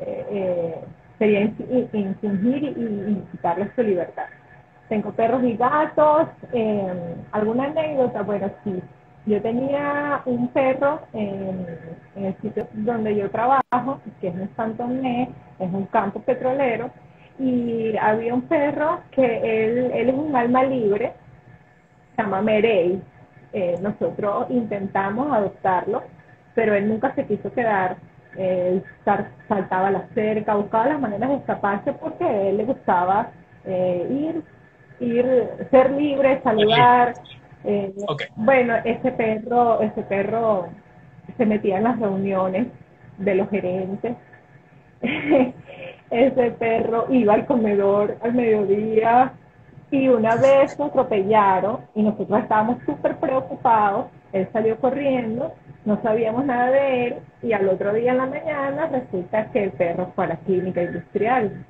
[0.00, 0.74] eh, eh,
[1.18, 4.24] sería infringir y, quitarles su libertad.
[4.88, 6.28] Tengo perros y gatos.
[6.52, 8.22] Eh, ¿Alguna anécdota?
[8.22, 8.82] Bueno, sí.
[9.26, 11.66] Yo tenía un perro en,
[12.16, 16.90] el sitio donde yo trabajo, que es en Santomé, es un campo petrolero,
[17.38, 21.12] y había un perro que él, él es un alma libre,
[22.16, 23.00] se llama Merey.
[23.52, 26.02] Eh, nosotros intentamos adoptarlo,
[26.54, 27.96] pero él nunca se quiso quedar.
[28.36, 28.84] Él
[29.48, 33.30] saltaba la cerca, buscaba las maneras de escaparse porque a él le gustaba
[33.64, 34.44] eh, ir,
[35.00, 37.14] ir, ser libre, saludar.
[37.64, 37.92] Eh,
[38.36, 40.68] bueno, ese perro, ese perro
[41.36, 42.68] se metía en las reuniones
[43.18, 44.16] de los gerentes.
[46.10, 49.32] ese perro iba al comedor al mediodía,
[49.90, 55.52] y una vez lo atropellaron y nosotros estábamos súper preocupados, él salió corriendo,
[55.84, 59.72] no sabíamos nada de él y al otro día en la mañana resulta que el
[59.72, 61.64] perro fue a la clínica industrial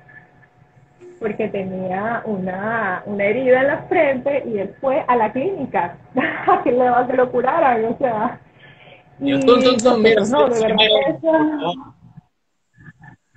[1.19, 5.95] porque tenía una, una herida en la frente y él fue a la clínica
[6.47, 8.39] a que, lo, que lo curaran, o sea.
[9.19, 10.89] Y, no, de verdad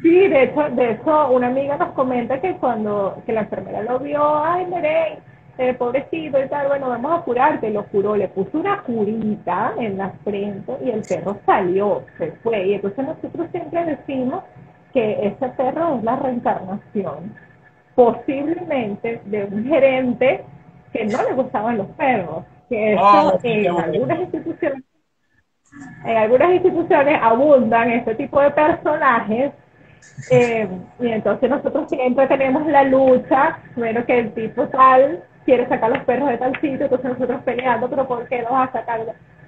[0.05, 3.99] Sí, de hecho, de hecho, una amiga nos comenta que cuando que la enfermera lo
[3.99, 5.15] vio, ay, Merey,
[5.57, 9.97] eh, pobrecito y tal, bueno, vamos a curarte, lo curó, le puso una curita en
[9.97, 12.67] la frente y el perro salió, se fue.
[12.67, 14.45] Y entonces nosotros siempre decimos
[14.93, 17.35] que ese perro es la reencarnación,
[17.95, 20.45] posiblemente de un gerente
[20.93, 24.85] que no le gustaban los perros, que eso ah, en algunas instituciones
[26.05, 29.53] en algunas instituciones abundan este tipo de personajes
[30.31, 30.69] eh,
[31.01, 36.05] y entonces nosotros siempre tenemos la lucha, bueno, que el tipo tal quiere sacar los
[36.05, 39.01] perros de tal sitio, entonces nosotros peleando, pero ¿por qué los vas a sacar?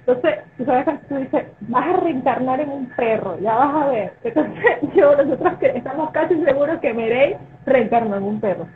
[0.05, 3.89] Entonces, tú sabes que tú dices, vas a reencarnar en un perro, ya vas a
[3.89, 4.13] ver.
[4.23, 4.63] Entonces,
[4.95, 8.67] yo, nosotros estamos casi seguros que Merey reencarnó en un perro.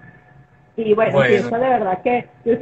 [0.76, 2.54] Y bueno, eso de verdad que yo,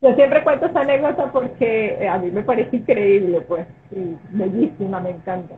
[0.00, 5.00] yo, siempre cuento esa anécdota porque eh, a mí me parece increíble, pues, y bellísima,
[5.00, 5.54] me encanta.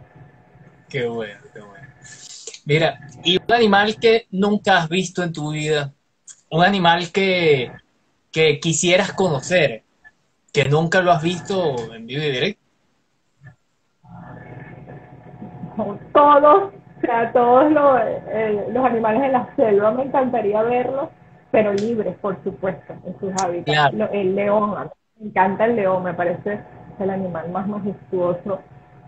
[0.89, 1.84] Qué bueno, qué bueno.
[2.65, 5.93] Mira, y un animal que nunca has visto en tu vida,
[6.51, 7.71] un animal que,
[8.33, 9.83] que quisieras conocer,
[10.53, 12.63] que nunca lo has visto en vivo y directo.
[16.13, 21.11] Todos, o sea, todos los, eh, los animales de la selva me encantaría verlos,
[21.51, 23.95] pero libres, por supuesto, en sus hábitats.
[24.13, 26.61] El león, me encanta el león, me parece
[26.99, 28.61] el animal más majestuoso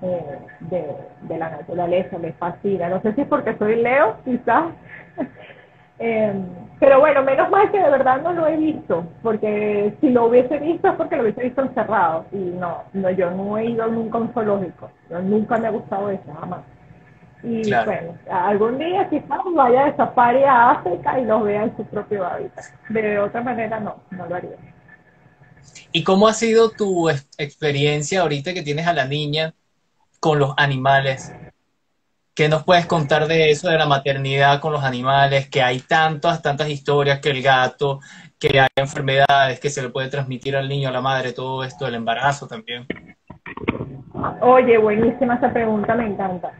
[0.03, 2.89] eh, de, la naturaleza, me fascina.
[2.89, 4.67] No sé si es porque soy Leo, quizás.
[5.99, 6.31] Eh,
[6.79, 10.59] pero bueno, menos mal que de verdad no lo he visto, porque si lo hubiese
[10.59, 12.27] visto es porque lo hubiese visto encerrado.
[12.33, 14.91] Y no, no yo no he ido nunca a un zoológico.
[15.09, 16.61] Yo nunca me ha gustado eso, jamás.
[17.43, 21.85] Y bueno, algún día quizás vaya de safari a África y los vea en su
[21.85, 22.65] propio hábitat.
[22.91, 24.57] De otra manera no, no lo haría.
[25.93, 29.55] ¿Y cómo ha sido tu experiencia ahorita que tienes a la niña
[30.27, 31.33] con los animales.
[32.35, 35.49] ¿Qué nos puedes contar de eso, de la maternidad con los animales?
[35.49, 38.01] Que hay tantas, tantas historias, que el gato,
[38.37, 41.87] que hay enfermedades, que se le puede transmitir al niño, a la madre, todo esto,
[41.87, 42.89] el embarazo también.
[44.41, 46.51] Oye, buenísima esa pregunta, me encanta.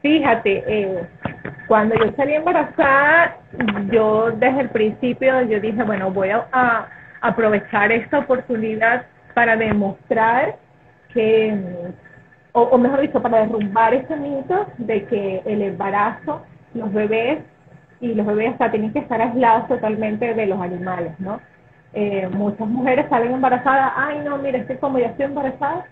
[0.00, 1.08] Fíjate, eh,
[1.68, 3.36] cuando yo salí embarazada,
[3.92, 6.88] yo desde el principio, yo dije, bueno, voy a
[7.20, 10.56] aprovechar esta oportunidad para demostrar
[11.14, 11.94] que,
[12.52, 16.42] o, mejor dicho, para derrumbar ese mito de que el embarazo,
[16.74, 17.38] los bebés
[18.00, 21.40] y los bebés hasta tienen que estar aislados totalmente de los animales, ¿no?
[21.94, 25.86] Eh, muchas mujeres salen embarazadas, ay no, mira, es que como ya estoy embarazada,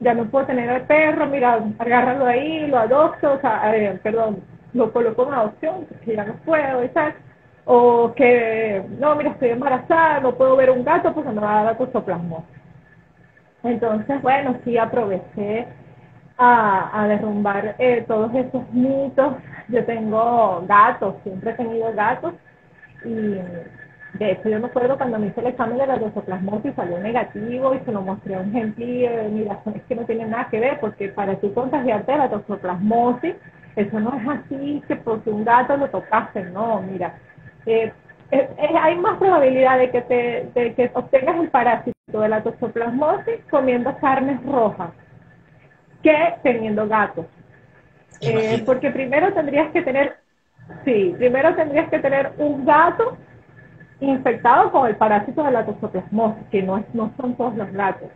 [0.00, 4.40] ya no puedo tener al perro, mira, agárralo ahí, lo adopto, o sea, eh, perdón,
[4.72, 7.14] lo coloco en adopción, porque ya no puedo y tal.
[7.64, 11.64] O que, no, mira, estoy embarazada, no puedo ver un gato porque me va a
[11.64, 12.48] dar toxoplasmosis.
[13.62, 15.68] Entonces, bueno, sí aproveché
[16.38, 19.34] a, derrumbar eh, todos esos mitos.
[19.68, 22.34] Yo tengo gatos, siempre he tenido gatos.
[23.04, 23.38] Y
[24.18, 27.74] de hecho yo me acuerdo cuando me hice el examen de la toxoplasmosis salió negativo
[27.74, 30.78] y se lo mostré a un gentil, mira, es que no tiene nada que ver
[30.80, 33.34] porque para tú contagiarte de la toxoplasmosis,
[33.74, 37.14] eso no es así que porque un gato lo tocaste, no, mira,
[37.64, 37.90] eh,
[38.80, 43.96] hay más probabilidad de que, te, de que obtengas el parásito de la toxoplasmosis comiendo
[43.96, 44.90] carnes rojas
[46.02, 47.26] que teniendo gatos.
[48.20, 50.16] Eh, porque primero tendrías que tener,
[50.84, 53.16] sí, primero tendrías que tener un gato
[54.00, 58.08] infectados con el parásito de la toxoplasmosis, que no, es, no son todos los gatos.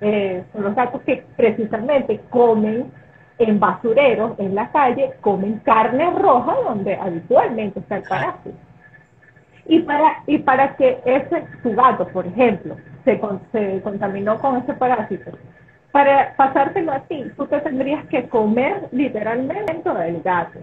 [0.00, 2.90] Eh, son los gatos que precisamente comen
[3.38, 8.56] en basureros, en la calle, comen carne roja donde habitualmente está el parásito.
[9.66, 13.20] Y para, y para que ese, tu gato, por ejemplo, se,
[13.52, 15.30] se contaminó con ese parásito,
[15.94, 20.58] para pasártelo a ti, tú te tendrías que comer literalmente del gato.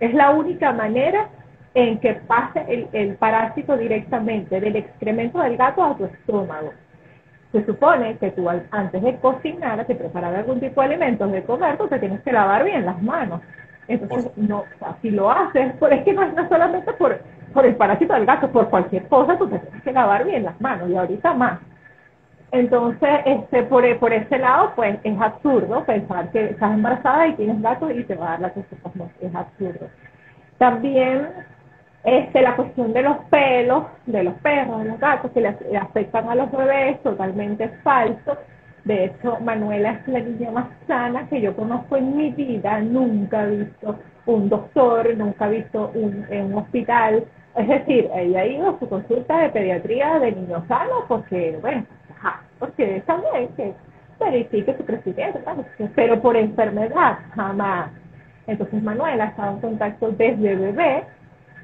[0.00, 1.28] Es la única manera
[1.72, 6.72] en que pase el, el, parásito directamente del excremento del gato a tu estómago.
[7.52, 11.78] Se supone que tú antes de cocinar, de preparar algún tipo de alimentos de comer,
[11.78, 13.40] tú te tienes que lavar bien las manos.
[13.86, 14.64] Entonces, no,
[15.00, 17.20] si lo haces, pues es que no es solamente por,
[17.54, 20.60] por el parásito del gato, por cualquier cosa, tú te tienes que lavar bien las
[20.60, 21.60] manos y ahorita más.
[22.52, 27.60] Entonces, este, por, por ese lado, pues es absurdo pensar que estás embarazada y tienes
[27.60, 29.22] gato y te va a dar la toxoplasmosis.
[29.22, 29.88] Es absurdo.
[30.58, 31.28] También
[32.06, 36.28] este, la cuestión de los pelos, de los perros, de los gatos, que le, afectan
[36.28, 38.38] a los bebés, totalmente falso.
[38.84, 42.80] De hecho, Manuela es la niña más sana que yo conozco en mi vida.
[42.80, 47.24] Nunca he visto un doctor, nunca he visto un, en un hospital.
[47.56, 51.84] Es decir, ella ha ido a su consulta de pediatría de niños sanos porque, bueno,
[52.58, 53.74] porque también que
[54.18, 55.40] verifique su crecimiento,
[55.94, 57.90] pero por enfermedad jamás.
[58.46, 61.04] Entonces Manuela ha estado en contacto desde bebé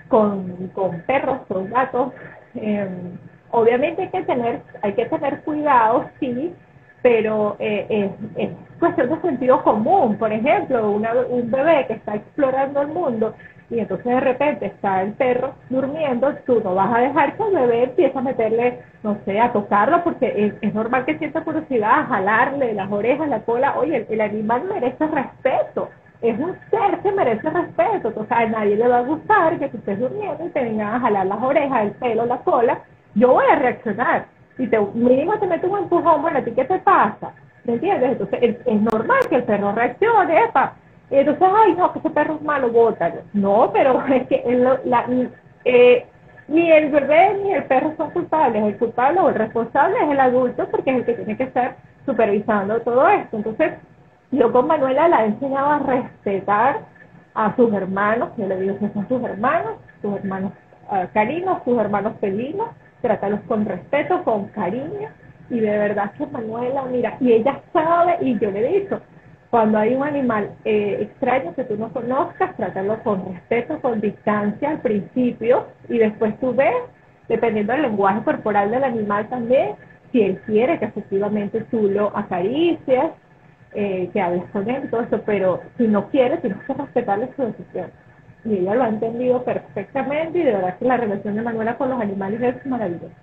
[0.08, 2.12] con, con perros, con gatos.
[2.54, 3.16] Em,
[3.50, 6.52] obviamente hay que tener, hay que tener cuidado, sí,
[7.02, 10.16] pero eh, es, cuestión de sentido común.
[10.18, 13.34] Por ejemplo, un bebé que está explorando el mundo
[13.72, 17.54] y entonces de repente está el perro durmiendo, tú no vas a dejar que el
[17.54, 22.04] bebé empiece a meterle, no sé, a tocarlo, porque es, normal que sienta curiosidad, a
[22.04, 23.78] jalarle las orejas, la cola.
[23.78, 25.88] Oye, el, animal merece respeto,
[26.20, 28.08] es un ser que merece respeto.
[28.08, 31.00] Entonces a nadie le va a gustar que tú estés durmiendo y te vengan a
[31.00, 32.78] jalar las orejas, el pelo, la cola.
[33.14, 34.26] Yo voy a reaccionar.
[34.58, 37.32] Si te, mínimo te metes un empujón, bueno, ¿a ti qué te pasa?
[37.64, 38.12] ¿Me entiendes?
[38.12, 40.74] Entonces es, es normal que el perro reaccione, epa
[41.20, 43.22] entonces, ay, no, que ese perro es malo, bótalo.
[43.32, 44.42] No, pero es que
[44.84, 45.06] la,
[45.64, 46.06] eh,
[46.48, 48.62] ni el bebé ni el perro son culpables.
[48.64, 51.76] El culpable o el responsable es el adulto porque es el que tiene que estar
[52.06, 53.36] supervisando todo esto.
[53.36, 53.72] Entonces,
[54.30, 56.80] yo con Manuela la he enseñado a respetar
[57.34, 60.52] a sus hermanos, yo le digo que son sus hermanos, sus hermanos
[60.90, 65.08] uh, carinos, sus hermanos felinos, trátalos con respeto, con cariño,
[65.50, 69.00] y de verdad que Manuela, mira, y ella sabe, y yo le he dicho,
[69.52, 74.70] cuando hay un animal eh, extraño que tú no conozcas, trátalo con respeto, con distancia
[74.70, 76.74] al principio y después tú ves,
[77.28, 79.74] dependiendo del lenguaje corporal del animal también,
[80.10, 83.10] si él quiere que efectivamente tú lo acaricies,
[83.74, 87.42] eh, que hables con él, todo eso, pero si no quiere, tienes que respetarle su
[87.42, 87.90] decisión.
[88.46, 91.90] Y ella lo ha entendido perfectamente y de verdad que la relación de Manuela con
[91.90, 93.14] los animales es maravillosa.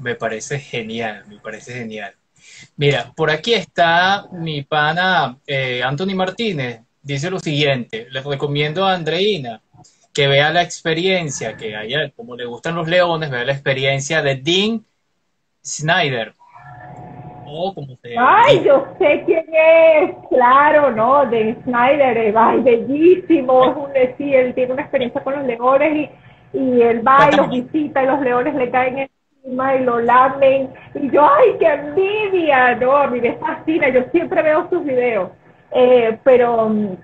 [0.00, 2.12] Me parece genial, me parece genial.
[2.76, 6.80] Mira, por aquí está mi pana eh, Anthony Martínez.
[7.02, 9.60] Dice lo siguiente, les recomiendo a Andreina
[10.12, 14.36] que vea la experiencia, que haya, como le gustan los leones, vea la experiencia de
[14.36, 14.84] Dean
[15.64, 16.34] Snyder.
[17.46, 21.26] Oh, como se Ay, yo sé quién es, claro, ¿no?
[21.26, 26.08] De Snyder, ay, bellísimo, es un, sí, él tiene una experiencia con los leones
[26.54, 29.10] y, y él va y los visita y los leones le caen en
[29.44, 30.70] y lo lamen.
[30.94, 32.76] Y yo, ¡ay, qué envidia!
[32.76, 35.30] No, a mí me fascina, yo siempre veo sus videos.
[35.72, 36.96] Eh, pero, mm,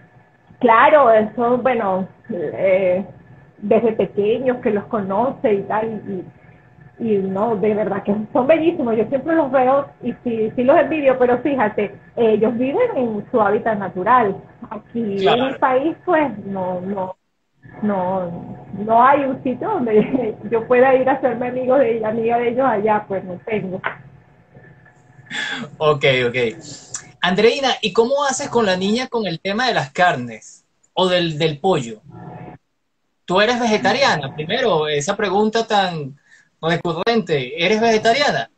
[0.60, 3.04] claro, eso, bueno, eh,
[3.58, 6.24] desde pequeños que los conoce y tal, y,
[7.04, 8.96] y, no, de verdad que son bellísimos.
[8.96, 13.40] Yo siempre los veo y sí, sí los envidio, pero fíjate, ellos viven en su
[13.40, 14.36] hábitat natural.
[14.70, 17.17] Aquí en el país, pues, no, no,
[17.82, 18.30] no,
[18.78, 22.66] no hay un sitio donde yo pueda ir a hacerme amigo de amiga de ellos
[22.66, 23.80] allá, pues no tengo.
[25.78, 26.36] Ok, ok.
[27.20, 30.64] Andreina, ¿y cómo haces con la niña con el tema de las carnes
[30.94, 32.00] o del, del pollo?
[33.24, 34.34] ¿Tú eres vegetariana?
[34.34, 36.18] Primero, esa pregunta tan
[36.62, 38.50] recurrente, ¿eres vegetariana?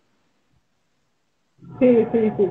[1.80, 2.48] Sí, sí, sí.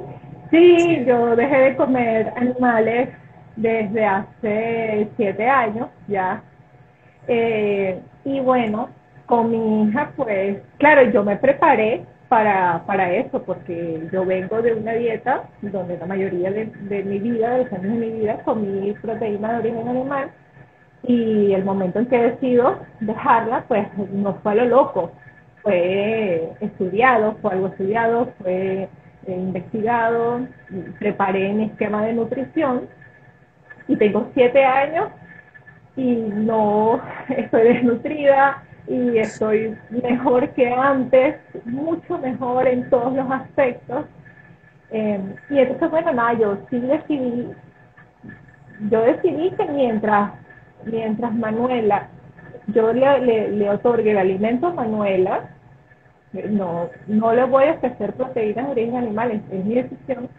[0.52, 3.10] Sí, yo dejé de comer animales
[3.56, 6.44] desde hace siete años ya
[7.32, 8.90] eh, y bueno,
[9.28, 14.74] con mi hija, pues, claro, yo me preparé para, para eso, porque yo vengo de
[14.74, 16.66] una dieta donde la mayoría de,
[17.04, 20.32] mi vida, de los años de mi vida, comí proteína de origen animal,
[21.04, 25.12] y el momento en que decido dejarla, pues no fue a lo loco,
[25.62, 28.90] fue estudiado, fue algo estudiado, fue
[29.28, 30.48] investigado,
[30.98, 32.88] preparé mi esquema de nutrición,
[33.88, 35.10] y tengo siete años
[35.96, 41.36] y no estoy desnutrida y estoy mejor que antes,
[41.66, 44.06] mucho mejor en todos los aspectos.
[44.92, 45.20] Eh,
[45.50, 47.52] y entonces, bueno, nada, yo sí decidí,
[48.90, 50.32] yo decidí que mientras,
[50.86, 52.10] mientras Manuela,
[52.68, 55.50] yo le, le, otorgue el alimento a Manuela,
[56.50, 60.30] no, no le voy a ofrecer proteínas de origen animal, es, mi decisión,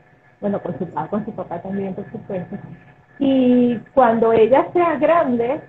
[0.41, 2.57] bueno, con su papá, con su papá también, por supuesto.
[3.21, 5.61] Y cuando ella sea grande,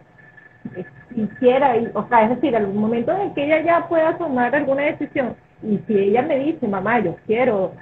[1.13, 5.35] quisiera, o sea, es decir, algún momento en que ella ya pueda tomar alguna decisión,
[5.61, 7.73] y si ella me dice, mamá, yo quiero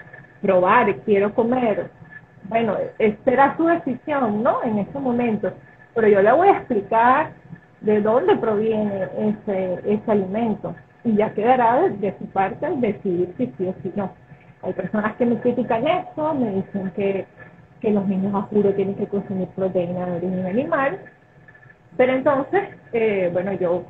[0.42, 1.90] probar, quiero comer,
[2.50, 2.76] bueno,
[3.24, 4.64] será su decisión, ¿no?
[4.64, 5.54] En ese momento.
[5.94, 7.32] Pero yo le voy a explicar
[7.82, 13.68] de dónde proviene ese, ese alimento y ya quedará de, su parte decidir si sí
[13.68, 14.12] o si no.
[14.62, 17.26] Hay personas que me critican eso, me dicen que,
[17.82, 21.00] que los niños a juro tienen que consumir proteína de origen animal,
[21.98, 22.62] pero entonces,
[22.94, 23.84] eh, bueno, yo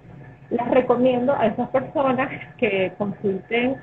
[0.49, 3.77] les recomiendo a esas personas que consulten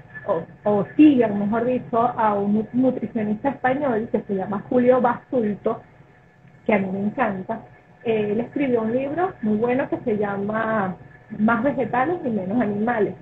[0.65, 5.81] o, sigan, mejor dicho, a un nutricionista español que se llama Julio Basulto,
[6.67, 7.61] que a mí me encanta.
[8.05, 10.97] Él escribió un libro muy bueno que se llama
[11.39, 13.15] Más vegetales y menos animales.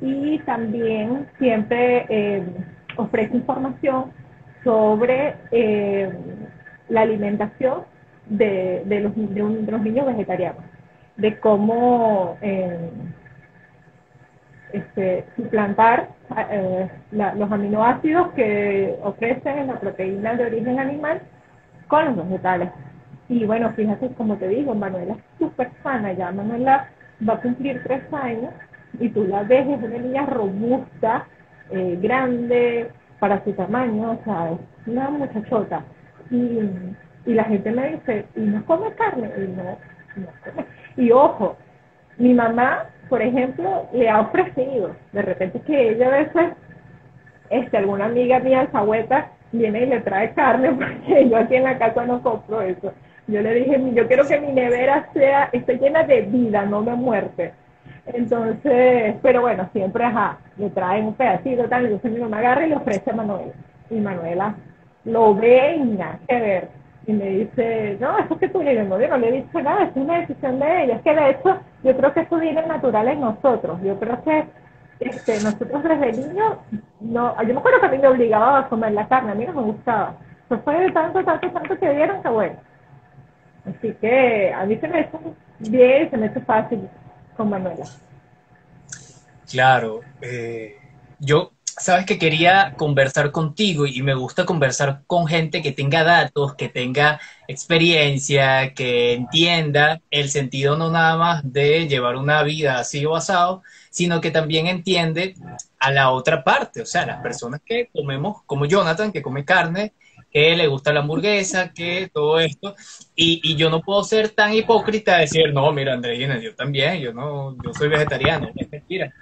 [0.00, 2.42] Y también siempre eh,
[2.96, 4.12] ofrece información
[4.64, 6.10] sobre eh,
[6.88, 7.84] la alimentación
[8.26, 10.62] de, de, los, de, niños vegetarianos,
[11.16, 12.90] de cómo eh,
[14.72, 16.08] este, suplantar
[16.50, 21.22] eh, los aminoácidos que ofrecen la proteína de origen animal
[21.86, 22.70] con los vegetales.
[23.28, 26.88] Y bueno, fíjate, como te digo, Manuela es súper sana, ya Manuela
[27.26, 28.52] va a cumplir tres años
[28.98, 31.26] y tú la ves, es una niña robusta,
[31.70, 35.82] eh, grande, para su tamaño, o sea, es una muchachota.
[36.30, 36.60] Y
[37.28, 39.30] y la gente me dice, ¿y no come carne?
[39.36, 39.62] Y no,
[40.16, 40.66] no come.
[40.96, 41.58] Y ojo,
[42.16, 46.52] mi mamá, por ejemplo, le ha ofrecido, de repente que ella a veces,
[47.50, 51.78] este, alguna amiga mía alfahueta viene y le trae carne, porque yo aquí en la
[51.78, 52.94] casa no compro eso.
[53.26, 56.94] Yo le dije, yo quiero que mi nevera sea, esté llena de vida, no de
[56.94, 57.52] muerte.
[58.14, 62.70] Entonces, pero bueno, siempre, ajá, le traen un pedacito, tal, entonces mi mamá agarra y
[62.70, 63.52] le ofrece a Manuela.
[63.90, 64.54] Y Manuela
[65.04, 66.68] lo ve y que ver
[67.06, 69.96] y me dice, no, eso es que tú le no, le he dicho nada, es
[69.96, 70.96] una decisión de ella.
[70.96, 73.80] Es que de hecho, yo creo que eso viene natural en nosotros.
[73.82, 74.44] Yo creo que
[75.00, 76.58] este, nosotros desde niños,
[77.00, 79.46] no, yo me acuerdo que a mí me obligaba a comer la carne, a mí
[79.46, 80.16] no me gustaba.
[80.44, 82.56] Eso fue de tanto, tanto, tanto que dieron que bueno.
[83.66, 85.18] Así que a mí se me hizo
[85.60, 86.88] bien, se me hizo fácil
[87.38, 87.98] con.
[89.46, 90.76] Claro, eh,
[91.18, 96.54] yo sabes que quería conversar contigo y me gusta conversar con gente que tenga datos,
[96.54, 103.04] que tenga experiencia, que entienda el sentido no nada más de llevar una vida así
[103.06, 105.34] o asado, sino que también entiende
[105.78, 109.92] a la otra parte, o sea, las personas que comemos, como Jonathan, que come carne,
[110.30, 112.74] que le gusta la hamburguesa, que todo esto,
[113.14, 117.12] y, yo no puedo ser tan hipócrita de decir, no, mira, Andreina, yo también, yo
[117.12, 119.12] no, yo soy vegetariano, es mentira.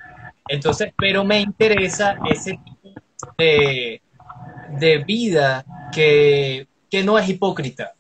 [0.49, 2.93] Entonces, pero me interesa ese tipo
[3.39, 4.01] de,
[4.79, 7.95] de vida que, que no es hipócrita,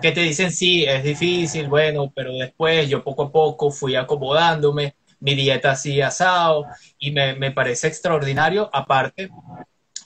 [0.00, 4.94] que te dicen, sí, es difícil, bueno, pero después yo poco a poco fui acomodándome,
[5.18, 6.66] mi dieta así asado,
[6.98, 9.30] y me, me parece extraordinario, aparte,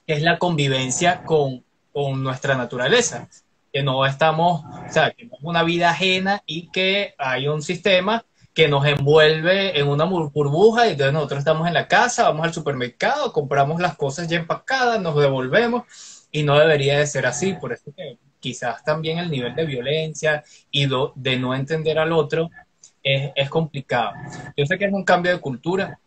[0.07, 3.29] es la convivencia con, con nuestra naturaleza,
[3.73, 8.25] que no estamos, o sea, que es una vida ajena y que hay un sistema
[8.55, 12.53] que nos envuelve en una burbuja y entonces nosotros estamos en la casa, vamos al
[12.53, 15.85] supermercado, compramos las cosas ya empacadas, nos devolvemos
[16.33, 20.43] y no debería de ser así, por eso que quizás también el nivel de violencia
[20.71, 22.51] y de no entender al otro
[23.03, 24.13] es, complicado.
[24.57, 25.99] Yo sé que es un cambio de cultura,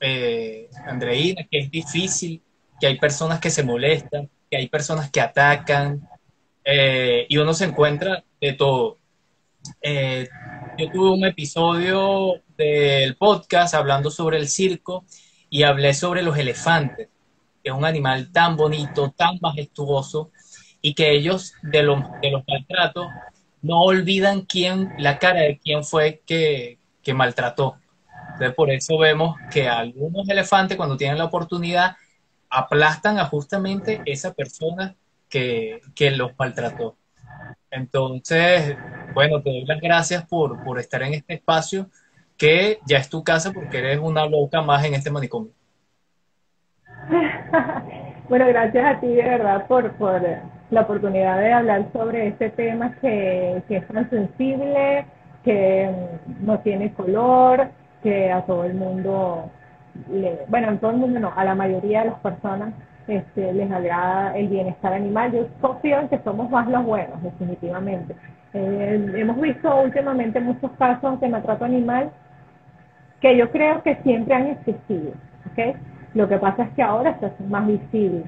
[0.00, 2.42] eh, Andreina, que es difícil,
[2.80, 6.08] que hay personas que se molestan, hay personas que atacan
[6.64, 8.98] eh, y uno se encuentra de todo.
[9.82, 10.28] Eh,
[10.78, 15.04] yo tuve un episodio del podcast hablando sobre el circo
[15.50, 17.08] y hablé sobre los elefantes,
[17.62, 20.30] que es un animal tan bonito, tan majestuoso,
[20.80, 23.06] y que ellos de los, de los maltratos
[23.62, 27.76] no olvidan quién, la cara de quién fue que, que maltrató.
[28.32, 31.96] Entonces, por eso vemos que algunos elefantes, cuando tienen la oportunidad,
[32.56, 34.96] aplastan a justamente esa persona
[35.28, 36.96] que, que los maltrató.
[37.70, 38.76] Entonces,
[39.12, 41.90] bueno, te doy las gracias por, por estar en este espacio,
[42.38, 45.52] que ya es tu casa porque eres una loca más en este manicomio.
[48.28, 50.22] bueno, gracias a ti de verdad por, por
[50.70, 55.06] la oportunidad de hablar sobre este tema que, que es tan sensible,
[55.44, 55.90] que
[56.40, 57.70] no tiene color,
[58.02, 59.50] que a todo el mundo,
[60.10, 62.74] le, bueno, a todo el mundo no, a la mayoría de las personas
[63.08, 65.32] este, les agrada el bienestar animal.
[65.32, 68.16] Yo confío en que somos más los buenos, definitivamente.
[68.52, 72.10] Eh, hemos visto últimamente muchos casos de maltrato animal
[73.20, 75.12] que yo creo que siempre han existido.
[75.50, 75.74] ¿okay?
[76.14, 78.24] Lo que pasa es que ahora se hace más visible.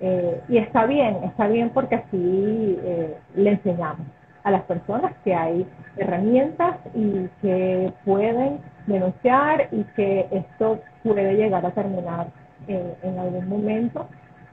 [0.00, 4.06] Eh, y está bien, está bien porque así eh, le enseñamos
[4.42, 5.66] a las personas que hay
[5.96, 12.28] herramientas y que pueden denunciar y que esto puede llegar a terminar
[12.68, 14.08] eh, en algún momento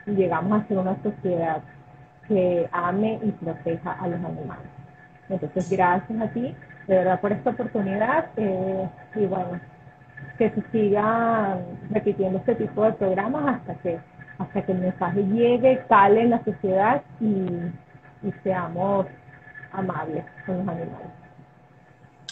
[0.06, 1.62] y llegamos a ser una sociedad
[2.28, 4.68] que ame y proteja a los animales.
[5.30, 6.56] Entonces, gracias a ti,
[6.88, 9.60] de verdad, por esta oportunidad y bueno,
[10.38, 11.60] que se sigan
[11.90, 14.00] repitiendo este tipo de programas hasta que
[14.42, 17.48] hasta que el mensaje llegue, cale en la sociedad y,
[18.44, 19.08] seamos
[19.72, 21.21] amables con los animales.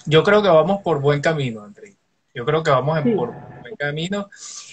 [0.06, 1.96] Yo creo que vamos por buen camino, André.
[2.34, 3.32] Yo creo que vamos en por
[3.62, 4.30] buen camino.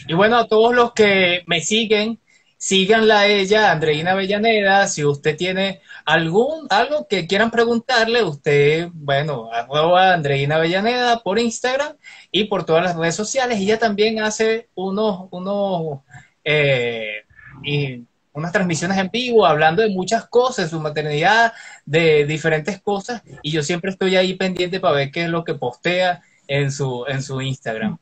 [0.06, 2.20] Y bueno, a todos los que me siguen,
[2.56, 4.86] síganla a ella, Andreina Avellaneda.
[4.88, 11.96] Si usted tiene algún, algo que quieran preguntarle, usted, bueno, a Andreina Avellaneda por Instagram
[12.30, 13.58] y por todas las redes sociales.
[13.58, 16.00] Ella también hace unos, unos,
[16.44, 17.24] eh,
[17.64, 18.04] y
[18.36, 21.54] unas transmisiones en vivo hablando de muchas cosas, su maternidad,
[21.86, 25.54] de diferentes cosas, y yo siempre estoy ahí pendiente para ver qué es lo que
[25.54, 27.98] postea en su, en su Instagram.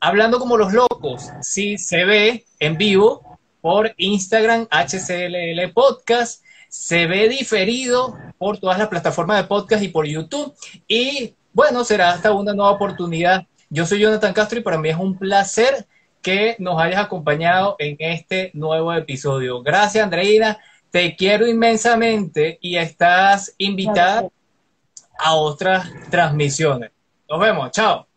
[0.00, 7.28] Hablando como los locos, sí se ve en vivo por Instagram HCLL Podcast, se ve
[7.28, 10.52] diferido por todas las plataformas de podcast y por YouTube,
[10.88, 13.46] y bueno, será hasta una nueva oportunidad.
[13.70, 15.86] Yo soy Jonathan Castro y para mí es un placer
[16.26, 19.62] que nos hayas acompañado en este nuevo episodio.
[19.62, 20.58] Gracias, Andreina.
[20.90, 24.28] Te quiero inmensamente y estás invitada
[25.20, 26.90] a otras transmisiones.
[27.30, 27.70] Nos vemos.
[27.70, 28.08] Chao.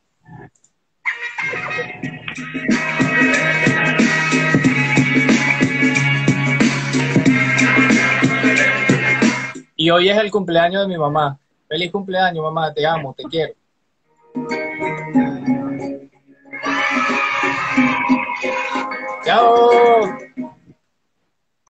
[9.76, 11.38] Y hoy es el cumpleaños de mi mamá.
[11.68, 12.74] Feliz cumpleaños, mamá.
[12.74, 13.54] Te amo, te quiero.
[19.26, 20.18] Chao.